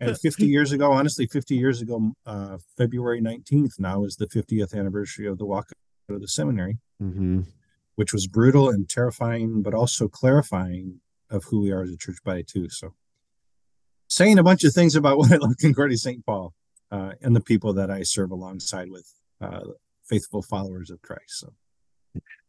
and 0.00 0.18
50 0.18 0.46
years 0.46 0.72
ago, 0.72 0.92
honestly, 0.92 1.26
50 1.26 1.54
years 1.54 1.80
ago, 1.80 2.12
uh, 2.24 2.58
February 2.76 3.20
19th 3.20 3.78
now 3.78 4.04
is 4.04 4.16
the 4.16 4.26
50th 4.26 4.74
anniversary 4.74 5.26
of 5.26 5.38
the 5.38 5.46
walk 5.46 5.68
out 6.10 6.14
of 6.14 6.20
the 6.20 6.28
seminary, 6.28 6.78
mm-hmm. 7.02 7.42
which 7.94 8.12
was 8.12 8.26
brutal 8.26 8.68
and 8.68 8.88
terrifying, 8.88 9.62
but 9.62 9.74
also 9.74 10.08
clarifying 10.08 11.00
of 11.30 11.44
who 11.44 11.60
we 11.60 11.72
are 11.72 11.82
as 11.82 11.90
a 11.90 11.96
church 11.96 12.18
body, 12.24 12.42
too. 12.42 12.68
So, 12.68 12.94
saying 14.16 14.38
a 14.38 14.42
bunch 14.42 14.64
of 14.64 14.72
things 14.72 14.96
about 14.96 15.18
what 15.18 15.30
I 15.30 15.36
love 15.36 15.54
Concordia 15.60 15.98
St. 15.98 16.24
Paul 16.24 16.54
uh, 16.90 17.12
and 17.20 17.36
the 17.36 17.40
people 17.40 17.74
that 17.74 17.90
I 17.90 18.02
serve 18.02 18.30
alongside 18.30 18.90
with, 18.90 19.12
uh, 19.40 19.60
faithful 20.04 20.42
followers 20.42 20.90
of 20.90 21.02
Christ. 21.02 21.40
So, 21.40 21.52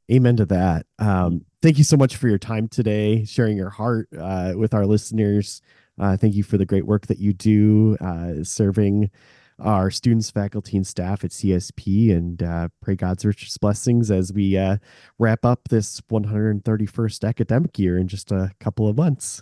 Amen 0.10 0.38
to 0.38 0.46
that. 0.46 0.86
Um, 1.00 1.44
thank 1.62 1.78
you 1.78 1.84
so 1.84 1.98
much 1.98 2.16
for 2.16 2.30
your 2.30 2.38
time 2.38 2.70
today, 2.70 3.26
sharing 3.26 3.58
your 3.58 3.70
heart 3.70 4.08
uh, 4.18 4.54
with 4.56 4.74
our 4.74 4.86
listeners. 4.86 5.62
Uh, 6.00 6.16
thank 6.16 6.36
you 6.36 6.44
for 6.44 6.58
the 6.58 6.66
great 6.66 6.86
work 6.86 7.08
that 7.08 7.20
you 7.20 7.34
do 7.34 7.98
uh, 8.00 8.44
serving 8.44 9.12
our 9.60 9.92
students, 9.92 10.30
faculty, 10.30 10.78
and 10.78 10.88
staff 10.88 11.26
at 11.26 11.32
CSP, 11.32 12.16
and 12.16 12.42
uh, 12.44 12.70
pray 12.80 12.96
God's 12.96 13.26
richest 13.26 13.60
blessings 13.60 14.12
as 14.12 14.32
we 14.32 14.56
uh, 14.56 14.78
wrap 15.18 15.44
up 15.44 15.68
this 15.70 16.00
131st 16.02 17.28
academic 17.28 17.78
year 17.78 17.98
in 17.98 18.08
just 18.08 18.32
a 18.32 18.52
couple 18.60 18.88
of 18.88 18.96
months. 18.96 19.42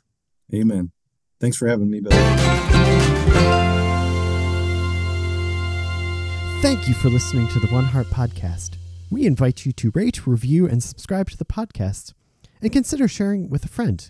Amen. 0.53 0.91
Thanks 1.39 1.57
for 1.57 1.67
having 1.67 1.89
me, 1.89 1.99
Bill. 1.99 2.11
Thank 6.61 6.87
you 6.87 6.93
for 6.95 7.09
listening 7.09 7.47
to 7.49 7.59
the 7.59 7.67
One 7.67 7.85
Heart 7.85 8.07
Podcast. 8.07 8.77
We 9.11 9.25
invite 9.25 9.65
you 9.65 9.71
to 9.73 9.91
rate, 9.93 10.25
review, 10.25 10.67
and 10.67 10.81
subscribe 10.81 11.29
to 11.29 11.37
the 11.37 11.45
podcast, 11.45 12.13
and 12.61 12.71
consider 12.71 13.07
sharing 13.07 13.49
with 13.49 13.63
a 13.65 13.67
friend. 13.67 14.09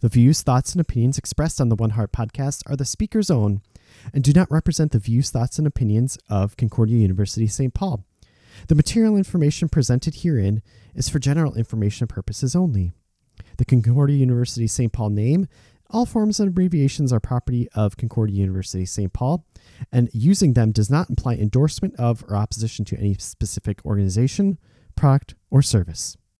The 0.00 0.08
views, 0.08 0.42
thoughts, 0.42 0.72
and 0.72 0.80
opinions 0.80 1.18
expressed 1.18 1.60
on 1.60 1.68
the 1.68 1.76
One 1.76 1.90
Heart 1.90 2.10
podcast 2.10 2.68
are 2.68 2.74
the 2.74 2.84
speaker's 2.84 3.30
own 3.30 3.62
and 4.12 4.24
do 4.24 4.32
not 4.32 4.50
represent 4.50 4.90
the 4.92 4.98
views, 4.98 5.30
thoughts, 5.30 5.58
and 5.58 5.66
opinions 5.66 6.18
of 6.28 6.56
Concordia 6.56 6.98
University 6.98 7.46
St. 7.46 7.72
Paul. 7.72 8.04
The 8.68 8.74
material 8.74 9.16
information 9.16 9.68
presented 9.68 10.16
herein 10.16 10.62
is 10.94 11.08
for 11.08 11.18
general 11.18 11.54
information 11.54 12.06
purposes 12.06 12.56
only. 12.56 12.92
The 13.58 13.64
Concordia 13.64 14.16
University 14.16 14.66
St. 14.66 14.92
Paul 14.92 15.10
name, 15.10 15.46
all 15.92 16.06
forms 16.06 16.40
and 16.40 16.48
abbreviations 16.48 17.12
are 17.12 17.20
property 17.20 17.68
of 17.74 17.96
Concordia 17.96 18.36
University 18.36 18.86
St. 18.86 19.12
Paul, 19.12 19.46
and 19.92 20.08
using 20.12 20.54
them 20.54 20.72
does 20.72 20.90
not 20.90 21.10
imply 21.10 21.34
endorsement 21.34 21.94
of 21.96 22.24
or 22.28 22.36
opposition 22.36 22.84
to 22.86 22.98
any 22.98 23.14
specific 23.14 23.84
organization, 23.84 24.58
product, 24.96 25.34
or 25.50 25.62
service. 25.62 26.16